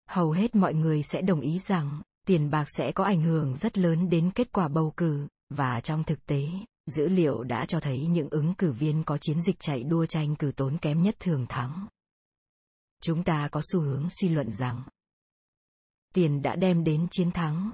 hầu 0.09 0.31
hết 0.31 0.55
mọi 0.55 0.75
người 0.75 1.03
sẽ 1.03 1.23
đồng 1.23 1.40
ý 1.40 1.59
rằng, 1.59 2.03
tiền 2.27 2.51
bạc 2.51 2.64
sẽ 2.77 2.92
có 2.94 3.05
ảnh 3.05 3.23
hưởng 3.23 3.57
rất 3.57 3.79
lớn 3.79 4.11
đến 4.11 4.31
kết 4.35 4.53
quả 4.53 4.68
bầu 4.68 4.92
cử, 4.97 5.27
và 5.51 5.81
trong 5.81 6.05
thực 6.05 6.27
tế, 6.27 6.49
dữ 6.87 7.09
liệu 7.09 7.42
đã 7.42 7.64
cho 7.68 7.81
thấy 7.81 8.07
những 8.07 8.29
ứng 8.31 8.55
cử 8.55 8.73
viên 8.73 9.05
có 9.05 9.18
chiến 9.18 9.42
dịch 9.42 9.57
chạy 9.61 9.83
đua 9.83 10.07
tranh 10.07 10.37
cử 10.37 10.53
tốn 10.57 10.79
kém 10.79 11.03
nhất 11.03 11.16
thường 11.21 11.47
thắng. 11.49 11.87
Chúng 13.03 13.25
ta 13.25 13.49
có 13.53 13.61
xu 13.73 13.81
hướng 13.81 14.09
suy 14.11 14.29
luận 14.29 14.53
rằng, 14.53 14.83
tiền 16.14 16.42
đã 16.42 16.57
đem 16.57 16.85
đến 16.85 17.07
chiến 17.11 17.31
thắng. 17.31 17.73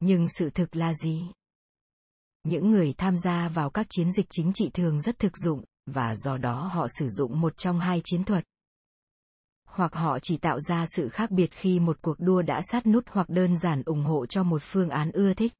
Nhưng 0.00 0.26
sự 0.28 0.50
thực 0.50 0.76
là 0.76 0.94
gì? 0.94 1.26
Những 2.44 2.70
người 2.70 2.94
tham 2.98 3.18
gia 3.18 3.48
vào 3.48 3.70
các 3.70 3.86
chiến 3.90 4.12
dịch 4.12 4.26
chính 4.30 4.52
trị 4.54 4.70
thường 4.74 5.00
rất 5.00 5.18
thực 5.18 5.36
dụng, 5.36 5.64
và 5.86 6.14
do 6.16 6.36
đó 6.36 6.70
họ 6.74 6.86
sử 6.98 7.08
dụng 7.08 7.40
một 7.40 7.56
trong 7.56 7.80
hai 7.80 8.00
chiến 8.04 8.24
thuật 8.24 8.44
hoặc 9.72 9.94
họ 9.94 10.18
chỉ 10.22 10.36
tạo 10.36 10.60
ra 10.60 10.84
sự 10.86 11.08
khác 11.08 11.30
biệt 11.30 11.50
khi 11.52 11.80
một 11.80 11.98
cuộc 12.02 12.14
đua 12.18 12.42
đã 12.42 12.60
sát 12.72 12.86
nút 12.86 13.04
hoặc 13.10 13.28
đơn 13.28 13.56
giản 13.56 13.82
ủng 13.86 14.04
hộ 14.04 14.26
cho 14.26 14.42
một 14.42 14.62
phương 14.62 14.90
án 14.90 15.10
ưa 15.12 15.34
thích. 15.34 15.52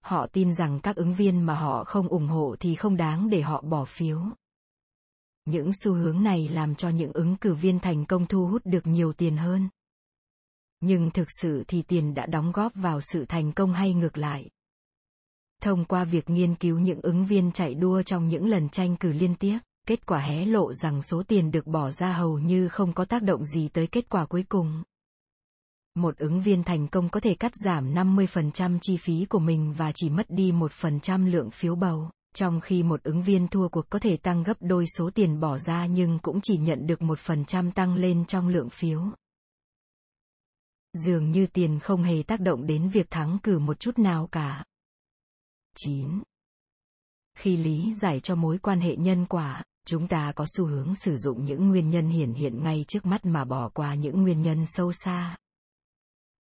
Họ 0.00 0.26
tin 0.32 0.54
rằng 0.54 0.80
các 0.80 0.96
ứng 0.96 1.14
viên 1.14 1.46
mà 1.46 1.54
họ 1.54 1.84
không 1.84 2.08
ủng 2.08 2.28
hộ 2.28 2.56
thì 2.60 2.74
không 2.74 2.96
đáng 2.96 3.30
để 3.30 3.40
họ 3.40 3.62
bỏ 3.62 3.84
phiếu. 3.84 4.20
Những 5.44 5.70
xu 5.72 5.94
hướng 5.94 6.22
này 6.22 6.48
làm 6.48 6.74
cho 6.74 6.88
những 6.88 7.12
ứng 7.12 7.36
cử 7.36 7.54
viên 7.54 7.78
thành 7.78 8.06
công 8.06 8.26
thu 8.26 8.46
hút 8.46 8.62
được 8.64 8.86
nhiều 8.86 9.12
tiền 9.12 9.36
hơn. 9.36 9.68
Nhưng 10.80 11.10
thực 11.10 11.28
sự 11.42 11.64
thì 11.68 11.82
tiền 11.82 12.14
đã 12.14 12.26
đóng 12.26 12.52
góp 12.52 12.72
vào 12.74 13.00
sự 13.00 13.24
thành 13.24 13.52
công 13.52 13.72
hay 13.72 13.94
ngược 13.94 14.18
lại? 14.18 14.50
Thông 15.62 15.84
qua 15.84 16.04
việc 16.04 16.30
nghiên 16.30 16.54
cứu 16.54 16.78
những 16.78 17.00
ứng 17.02 17.24
viên 17.24 17.52
chạy 17.52 17.74
đua 17.74 18.02
trong 18.02 18.28
những 18.28 18.46
lần 18.46 18.68
tranh 18.68 18.96
cử 18.96 19.12
liên 19.12 19.34
tiếp 19.34 19.58
kết 19.90 20.06
quả 20.06 20.20
hé 20.20 20.44
lộ 20.44 20.72
rằng 20.72 21.02
số 21.02 21.22
tiền 21.28 21.50
được 21.50 21.66
bỏ 21.66 21.90
ra 21.90 22.12
hầu 22.12 22.38
như 22.38 22.68
không 22.68 22.92
có 22.92 23.04
tác 23.04 23.22
động 23.22 23.44
gì 23.44 23.68
tới 23.68 23.86
kết 23.86 24.08
quả 24.08 24.26
cuối 24.26 24.44
cùng 24.48 24.82
một 25.94 26.18
ứng 26.18 26.40
viên 26.40 26.64
thành 26.64 26.88
công 26.88 27.08
có 27.08 27.20
thể 27.20 27.34
cắt 27.34 27.52
giảm 27.64 27.94
50% 27.94 28.78
chi 28.82 28.96
phí 28.96 29.24
của 29.28 29.38
mình 29.38 29.72
và 29.72 29.92
chỉ 29.94 30.10
mất 30.10 30.26
đi 30.28 30.52
1% 30.52 31.30
lượng 31.30 31.50
phiếu 31.50 31.74
bầu, 31.74 32.10
trong 32.34 32.60
khi 32.60 32.82
một 32.82 33.02
ứng 33.02 33.22
viên 33.22 33.48
thua 33.48 33.68
cuộc 33.68 33.90
có 33.90 33.98
thể 33.98 34.16
tăng 34.16 34.42
gấp 34.42 34.54
đôi 34.60 34.84
số 34.98 35.10
tiền 35.14 35.40
bỏ 35.40 35.58
ra 35.58 35.86
nhưng 35.86 36.18
cũng 36.18 36.40
chỉ 36.42 36.56
nhận 36.56 36.86
được 36.86 37.00
1% 37.00 37.70
tăng 37.72 37.94
lên 37.94 38.24
trong 38.24 38.48
lượng 38.48 38.70
phiếu. 38.70 39.02
Dường 40.92 41.30
như 41.30 41.46
tiền 41.46 41.80
không 41.80 42.02
hề 42.02 42.22
tác 42.22 42.40
động 42.40 42.66
đến 42.66 42.88
việc 42.88 43.10
thắng 43.10 43.38
cử 43.42 43.58
một 43.58 43.80
chút 43.80 43.98
nào 43.98 44.28
cả. 44.32 44.64
9. 45.76 46.22
Khi 47.38 47.56
lý 47.56 47.94
giải 47.94 48.20
cho 48.20 48.34
mối 48.34 48.58
quan 48.58 48.80
hệ 48.80 48.96
nhân 48.96 49.26
quả, 49.26 49.64
chúng 49.86 50.08
ta 50.08 50.32
có 50.36 50.46
xu 50.56 50.66
hướng 50.66 50.94
sử 50.94 51.16
dụng 51.16 51.44
những 51.44 51.68
nguyên 51.68 51.90
nhân 51.90 52.08
hiển 52.08 52.32
hiện 52.32 52.62
ngay 52.62 52.84
trước 52.88 53.06
mắt 53.06 53.24
mà 53.24 53.44
bỏ 53.44 53.68
qua 53.68 53.94
những 53.94 54.22
nguyên 54.22 54.42
nhân 54.42 54.64
sâu 54.66 54.92
xa 54.92 55.36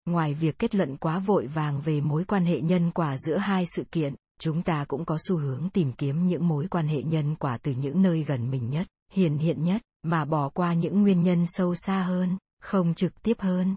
ngoài 0.06 0.34
việc 0.34 0.60
kết 0.60 0.76
luận 0.76 0.98
quá 0.98 1.20
vội 1.20 1.48
vàng 1.48 1.82
về 1.82 2.02
mối 2.02 2.24
quan 2.24 2.46
hệ 2.46 2.62
nhân 2.62 2.92
quả 2.92 3.18
giữa 3.18 3.38
hai 3.38 3.66
sự 3.76 3.84
kiện 3.92 4.16
chúng 4.40 4.62
ta 4.64 4.86
cũng 4.88 5.06
có 5.06 5.18
xu 5.28 5.38
hướng 5.38 5.70
tìm 5.70 5.94
kiếm 5.94 6.28
những 6.28 6.48
mối 6.48 6.68
quan 6.68 6.88
hệ 6.88 7.04
nhân 7.04 7.36
quả 7.36 7.58
từ 7.58 7.72
những 7.72 8.02
nơi 8.02 8.24
gần 8.24 8.52
mình 8.52 8.70
nhất, 8.70 8.88
hiển 9.12 9.38
hiện 9.38 9.64
nhất, 9.64 9.82
mà 10.04 10.26
bỏ 10.26 10.50
qua 10.50 10.74
những 10.74 11.02
nguyên 11.02 11.24
nhân 11.24 11.46
sâu 11.48 11.76
xa 11.76 12.04
hơn, 12.04 12.38
không 12.62 12.94
trực 12.94 13.22
tiếp 13.22 13.40
hơn. 13.40 13.76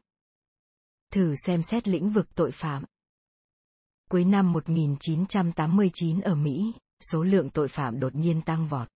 Thử 1.12 1.34
xem 1.46 1.62
xét 1.62 1.88
lĩnh 1.88 2.10
vực 2.10 2.34
tội 2.34 2.50
phạm. 2.50 2.84
Cuối 4.10 4.24
năm 4.24 4.52
1989 4.52 6.20
ở 6.20 6.34
Mỹ, 6.34 6.72
số 7.12 7.22
lượng 7.22 7.50
tội 7.50 7.68
phạm 7.68 8.00
đột 8.00 8.14
nhiên 8.14 8.42
tăng 8.42 8.68
vọt. 8.68 8.88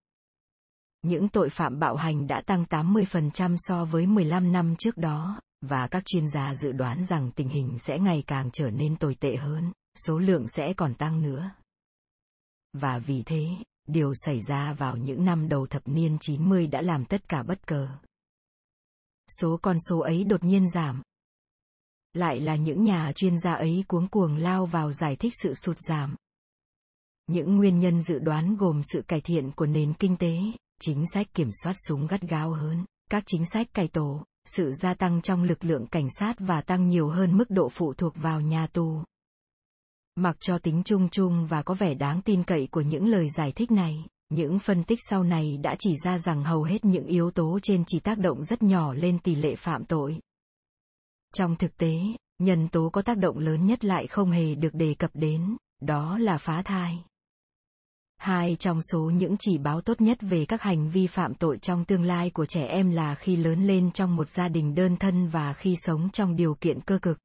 Những 1.03 1.29
tội 1.29 1.51
phạm 1.51 1.79
bạo 1.79 1.97
hành 1.97 2.27
đã 2.27 2.43
tăng 2.47 2.65
80% 2.65 3.55
so 3.59 3.85
với 3.85 4.07
15 4.07 4.53
năm 4.53 4.77
trước 4.77 4.97
đó, 4.97 5.41
và 5.61 5.89
các 5.91 6.03
chuyên 6.07 6.29
gia 6.29 6.55
dự 6.55 6.73
đoán 6.73 7.05
rằng 7.05 7.31
tình 7.37 7.49
hình 7.49 7.79
sẽ 7.79 7.99
ngày 7.99 8.25
càng 8.27 8.51
trở 8.53 8.71
nên 8.71 8.97
tồi 8.97 9.15
tệ 9.15 9.37
hơn, 9.37 9.73
số 10.07 10.19
lượng 10.19 10.49
sẽ 10.49 10.73
còn 10.77 10.95
tăng 10.95 11.23
nữa. 11.23 11.51
Và 12.73 12.99
vì 12.99 13.23
thế, 13.27 13.49
điều 13.87 14.13
xảy 14.15 14.41
ra 14.41 14.73
vào 14.73 14.97
những 14.97 15.25
năm 15.25 15.49
đầu 15.49 15.67
thập 15.67 15.89
niên 15.89 16.17
90 16.21 16.67
đã 16.67 16.83
làm 16.83 17.05
tất 17.05 17.29
cả 17.29 17.43
bất 17.43 17.67
cờ. 17.67 17.89
Số 19.41 19.59
con 19.63 19.77
số 19.89 19.99
ấy 19.99 20.25
đột 20.25 20.45
nhiên 20.45 20.69
giảm. 20.69 21.03
Lại 22.13 22.41
là 22.41 22.57
những 22.57 22.85
nhà 22.85 23.13
chuyên 23.15 23.39
gia 23.39 23.55
ấy 23.55 23.85
cuống 23.89 24.09
cuồng 24.09 24.37
lao 24.37 24.67
vào 24.67 24.93
giải 24.93 25.17
thích 25.17 25.33
sự 25.43 25.55
sụt 25.55 25.79
giảm. 25.79 26.17
Những 27.27 27.57
nguyên 27.57 27.81
nhân 27.81 28.03
dự 28.03 28.19
đoán 28.19 28.57
gồm 28.57 28.81
sự 28.83 29.03
cải 29.09 29.21
thiện 29.21 29.53
của 29.53 29.67
nền 29.67 29.95
kinh 29.95 30.17
tế, 30.17 30.39
chính 30.81 31.05
sách 31.15 31.27
kiểm 31.35 31.49
soát 31.63 31.75
súng 31.87 32.07
gắt 32.07 32.21
gao 32.21 32.53
hơn, 32.53 32.85
các 33.11 33.23
chính 33.27 33.45
sách 33.53 33.67
cải 33.75 33.89
tổ, 33.89 34.25
sự 34.45 34.73
gia 34.83 34.95
tăng 34.95 35.23
trong 35.23 35.43
lực 35.43 35.65
lượng 35.65 35.87
cảnh 35.87 36.09
sát 36.19 36.35
và 36.39 36.61
tăng 36.61 36.89
nhiều 36.89 37.09
hơn 37.09 37.37
mức 37.37 37.51
độ 37.51 37.69
phụ 37.69 37.95
thuộc 37.95 38.17
vào 38.17 38.41
nhà 38.41 38.67
tù. 38.67 39.03
Mặc 40.15 40.37
cho 40.41 40.59
tính 40.59 40.83
chung 40.85 41.09
chung 41.09 41.47
và 41.47 41.63
có 41.63 41.75
vẻ 41.75 41.95
đáng 41.95 42.23
tin 42.23 42.43
cậy 42.43 42.69
của 42.71 42.81
những 42.81 43.07
lời 43.07 43.29
giải 43.37 43.53
thích 43.53 43.71
này, 43.71 44.05
những 44.29 44.59
phân 44.59 44.85
tích 44.85 44.99
sau 45.11 45.25
này 45.25 45.59
đã 45.63 45.77
chỉ 45.79 45.95
ra 46.05 46.19
rằng 46.19 46.45
hầu 46.45 46.63
hết 46.63 46.85
những 46.85 47.07
yếu 47.07 47.31
tố 47.31 47.59
trên 47.63 47.85
chỉ 47.87 48.01
tác 48.01 48.19
động 48.19 48.45
rất 48.45 48.63
nhỏ 48.63 48.95
lên 48.95 49.19
tỷ 49.19 49.35
lệ 49.35 49.57
phạm 49.57 49.85
tội. 49.85 50.21
Trong 51.35 51.57
thực 51.57 51.77
tế, 51.77 51.99
nhân 52.39 52.69
tố 52.69 52.91
có 52.93 53.03
tác 53.03 53.19
động 53.19 53.39
lớn 53.39 53.67
nhất 53.67 53.85
lại 53.85 54.07
không 54.07 54.31
hề 54.31 54.55
được 54.55 54.75
đề 54.75 54.95
cập 54.95 55.11
đến, 55.15 55.57
đó 55.81 56.19
là 56.19 56.39
phá 56.39 56.63
thai. 56.63 57.05
Hai 58.17 58.57
trong 58.59 58.83
số 58.83 59.01
những 59.01 59.37
chỉ 59.39 59.59
báo 59.59 59.81
tốt 59.81 60.01
nhất 60.01 60.19
về 60.21 60.45
các 60.45 60.63
hành 60.63 60.91
vi 60.91 61.07
phạm 61.07 61.35
tội 61.35 61.59
trong 61.59 61.85
tương 61.85 62.03
lai 62.03 62.31
của 62.31 62.47
trẻ 62.47 62.67
em 62.67 62.91
là 62.91 63.15
khi 63.15 63.37
lớn 63.37 63.67
lên 63.67 63.91
trong 63.93 64.17
một 64.17 64.29
gia 64.29 64.49
đình 64.49 64.75
đơn 64.75 64.97
thân 64.97 65.29
và 65.29 65.53
khi 65.53 65.77
sống 65.77 66.11
trong 66.13 66.37
điều 66.37 66.55
kiện 66.55 66.81
cơ 66.81 66.99
cực. 67.03 67.19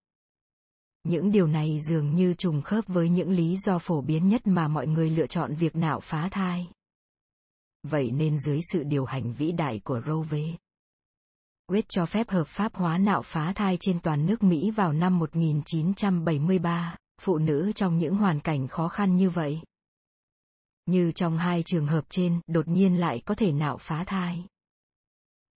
Những 1.03 1.31
điều 1.31 1.47
này 1.47 1.79
dường 1.89 2.15
như 2.15 2.33
trùng 2.33 2.61
khớp 2.61 2.87
với 2.87 3.09
những 3.09 3.31
lý 3.31 3.57
do 3.57 3.79
phổ 3.79 4.01
biến 4.01 4.29
nhất 4.29 4.47
mà 4.47 4.67
mọi 4.67 4.87
người 4.87 5.09
lựa 5.09 5.27
chọn 5.27 5.55
việc 5.55 5.75
nạo 5.75 5.99
phá 5.99 6.29
thai. 6.31 6.67
Vậy 7.83 8.11
nên 8.11 8.37
dưới 8.39 8.59
sự 8.71 8.83
điều 8.83 9.05
hành 9.05 9.33
vĩ 9.33 9.51
đại 9.51 9.81
của 9.83 10.01
Roe 10.05 10.23
v. 10.29 10.35
Wade 11.71 11.81
cho 11.89 12.05
phép 12.05 12.29
hợp 12.29 12.47
pháp 12.47 12.75
hóa 12.75 12.97
nạo 12.97 13.21
phá 13.21 13.53
thai 13.55 13.77
trên 13.79 13.99
toàn 13.99 14.25
nước 14.25 14.43
Mỹ 14.43 14.71
vào 14.71 14.93
năm 14.93 15.19
1973, 15.19 16.95
phụ 17.21 17.37
nữ 17.37 17.71
trong 17.75 17.97
những 17.97 18.15
hoàn 18.15 18.39
cảnh 18.39 18.67
khó 18.67 18.87
khăn 18.87 19.15
như 19.15 19.29
vậy 19.29 19.61
như 20.91 21.11
trong 21.11 21.37
hai 21.37 21.63
trường 21.65 21.87
hợp 21.87 22.05
trên, 22.09 22.41
đột 22.47 22.67
nhiên 22.67 22.99
lại 22.99 23.21
có 23.25 23.35
thể 23.35 23.51
nạo 23.51 23.77
phá 23.77 24.03
thai. 24.07 24.45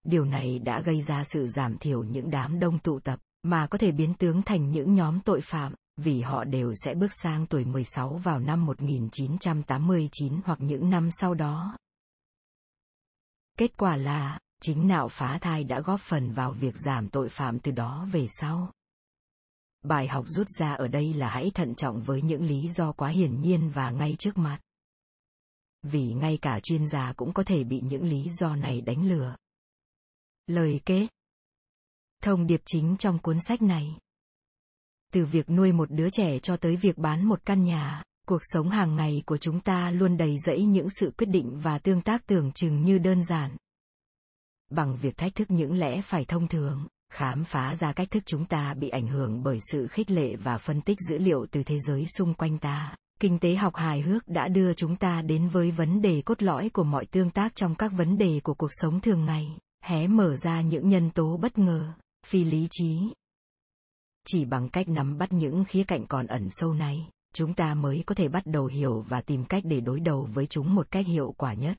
Điều 0.04 0.24
này 0.24 0.58
đã 0.58 0.80
gây 0.80 1.02
ra 1.02 1.24
sự 1.24 1.48
giảm 1.48 1.78
thiểu 1.78 2.04
những 2.04 2.30
đám 2.30 2.60
đông 2.60 2.78
tụ 2.78 3.00
tập, 3.00 3.20
mà 3.42 3.66
có 3.66 3.78
thể 3.78 3.92
biến 3.92 4.14
tướng 4.14 4.42
thành 4.42 4.70
những 4.70 4.94
nhóm 4.94 5.20
tội 5.20 5.40
phạm, 5.40 5.74
vì 5.96 6.20
họ 6.20 6.44
đều 6.44 6.72
sẽ 6.84 6.94
bước 6.94 7.12
sang 7.22 7.46
tuổi 7.46 7.64
16 7.64 8.16
vào 8.16 8.38
năm 8.38 8.66
1989 8.66 10.40
hoặc 10.44 10.58
những 10.60 10.90
năm 10.90 11.08
sau 11.10 11.34
đó. 11.34 11.76
Kết 13.58 13.76
quả 13.76 13.96
là, 13.96 14.38
chính 14.60 14.88
nạo 14.88 15.08
phá 15.08 15.38
thai 15.40 15.64
đã 15.64 15.80
góp 15.80 16.00
phần 16.00 16.32
vào 16.32 16.52
việc 16.52 16.76
giảm 16.76 17.08
tội 17.08 17.28
phạm 17.28 17.58
từ 17.58 17.72
đó 17.72 18.08
về 18.12 18.26
sau. 18.28 18.72
Bài 19.84 20.08
học 20.08 20.24
rút 20.28 20.46
ra 20.58 20.74
ở 20.74 20.88
đây 20.88 21.14
là 21.14 21.28
hãy 21.28 21.50
thận 21.54 21.74
trọng 21.74 22.02
với 22.02 22.22
những 22.22 22.44
lý 22.44 22.68
do 22.68 22.92
quá 22.92 23.08
hiển 23.08 23.40
nhiên 23.40 23.70
và 23.74 23.90
ngay 23.90 24.16
trước 24.18 24.38
mặt 24.38 24.58
vì 25.92 26.12
ngay 26.12 26.38
cả 26.42 26.60
chuyên 26.62 26.86
gia 26.86 27.12
cũng 27.12 27.32
có 27.32 27.42
thể 27.42 27.64
bị 27.64 27.80
những 27.80 28.04
lý 28.04 28.28
do 28.30 28.56
này 28.56 28.80
đánh 28.80 29.08
lừa. 29.08 29.36
Lời 30.46 30.80
kết 30.84 31.06
Thông 32.22 32.46
điệp 32.46 32.60
chính 32.66 32.96
trong 32.98 33.18
cuốn 33.18 33.40
sách 33.40 33.62
này 33.62 33.98
Từ 35.12 35.24
việc 35.24 35.50
nuôi 35.50 35.72
một 35.72 35.90
đứa 35.90 36.10
trẻ 36.10 36.38
cho 36.38 36.56
tới 36.56 36.76
việc 36.76 36.98
bán 36.98 37.24
một 37.24 37.44
căn 37.44 37.64
nhà, 37.64 38.02
cuộc 38.26 38.40
sống 38.42 38.70
hàng 38.70 38.96
ngày 38.96 39.22
của 39.26 39.36
chúng 39.36 39.60
ta 39.60 39.90
luôn 39.90 40.16
đầy 40.16 40.36
rẫy 40.46 40.64
những 40.64 40.90
sự 40.90 41.12
quyết 41.18 41.26
định 41.26 41.60
và 41.60 41.78
tương 41.78 42.00
tác 42.00 42.26
tưởng 42.26 42.52
chừng 42.52 42.82
như 42.82 42.98
đơn 42.98 43.22
giản. 43.24 43.56
Bằng 44.70 44.96
việc 44.96 45.16
thách 45.16 45.34
thức 45.34 45.50
những 45.50 45.78
lẽ 45.78 46.02
phải 46.02 46.24
thông 46.24 46.48
thường, 46.48 46.86
khám 47.12 47.44
phá 47.44 47.74
ra 47.74 47.92
cách 47.92 48.10
thức 48.10 48.22
chúng 48.26 48.44
ta 48.44 48.74
bị 48.74 48.88
ảnh 48.88 49.06
hưởng 49.06 49.42
bởi 49.42 49.58
sự 49.72 49.86
khích 49.86 50.10
lệ 50.10 50.36
và 50.36 50.58
phân 50.58 50.80
tích 50.80 50.98
dữ 51.08 51.18
liệu 51.18 51.46
từ 51.50 51.62
thế 51.62 51.78
giới 51.86 52.06
xung 52.06 52.34
quanh 52.34 52.58
ta 52.58 52.96
kinh 53.20 53.38
tế 53.38 53.54
học 53.54 53.76
hài 53.76 54.00
hước 54.00 54.28
đã 54.28 54.48
đưa 54.48 54.74
chúng 54.74 54.96
ta 54.96 55.22
đến 55.22 55.48
với 55.48 55.70
vấn 55.70 56.02
đề 56.02 56.22
cốt 56.22 56.42
lõi 56.42 56.68
của 56.68 56.84
mọi 56.84 57.06
tương 57.06 57.30
tác 57.30 57.54
trong 57.54 57.74
các 57.74 57.92
vấn 57.96 58.18
đề 58.18 58.40
của 58.44 58.54
cuộc 58.54 58.70
sống 58.70 59.00
thường 59.00 59.24
ngày. 59.24 59.58
Hé 59.82 60.06
mở 60.06 60.36
ra 60.36 60.60
những 60.60 60.88
nhân 60.88 61.10
tố 61.10 61.36
bất 61.36 61.58
ngờ, 61.58 61.92
phi 62.26 62.44
lý 62.44 62.66
trí. 62.70 62.98
Chỉ 64.26 64.44
bằng 64.44 64.68
cách 64.68 64.88
nắm 64.88 65.18
bắt 65.18 65.32
những 65.32 65.64
khía 65.64 65.84
cạnh 65.84 66.06
còn 66.06 66.26
ẩn 66.26 66.48
sâu 66.50 66.74
này, 66.74 67.08
chúng 67.34 67.54
ta 67.54 67.74
mới 67.74 68.02
có 68.06 68.14
thể 68.14 68.28
bắt 68.28 68.46
đầu 68.46 68.66
hiểu 68.66 69.04
và 69.08 69.20
tìm 69.20 69.44
cách 69.44 69.62
để 69.66 69.80
đối 69.80 70.00
đầu 70.00 70.28
với 70.34 70.46
chúng 70.46 70.74
một 70.74 70.90
cách 70.90 71.06
hiệu 71.06 71.34
quả 71.36 71.54
nhất. 71.54 71.76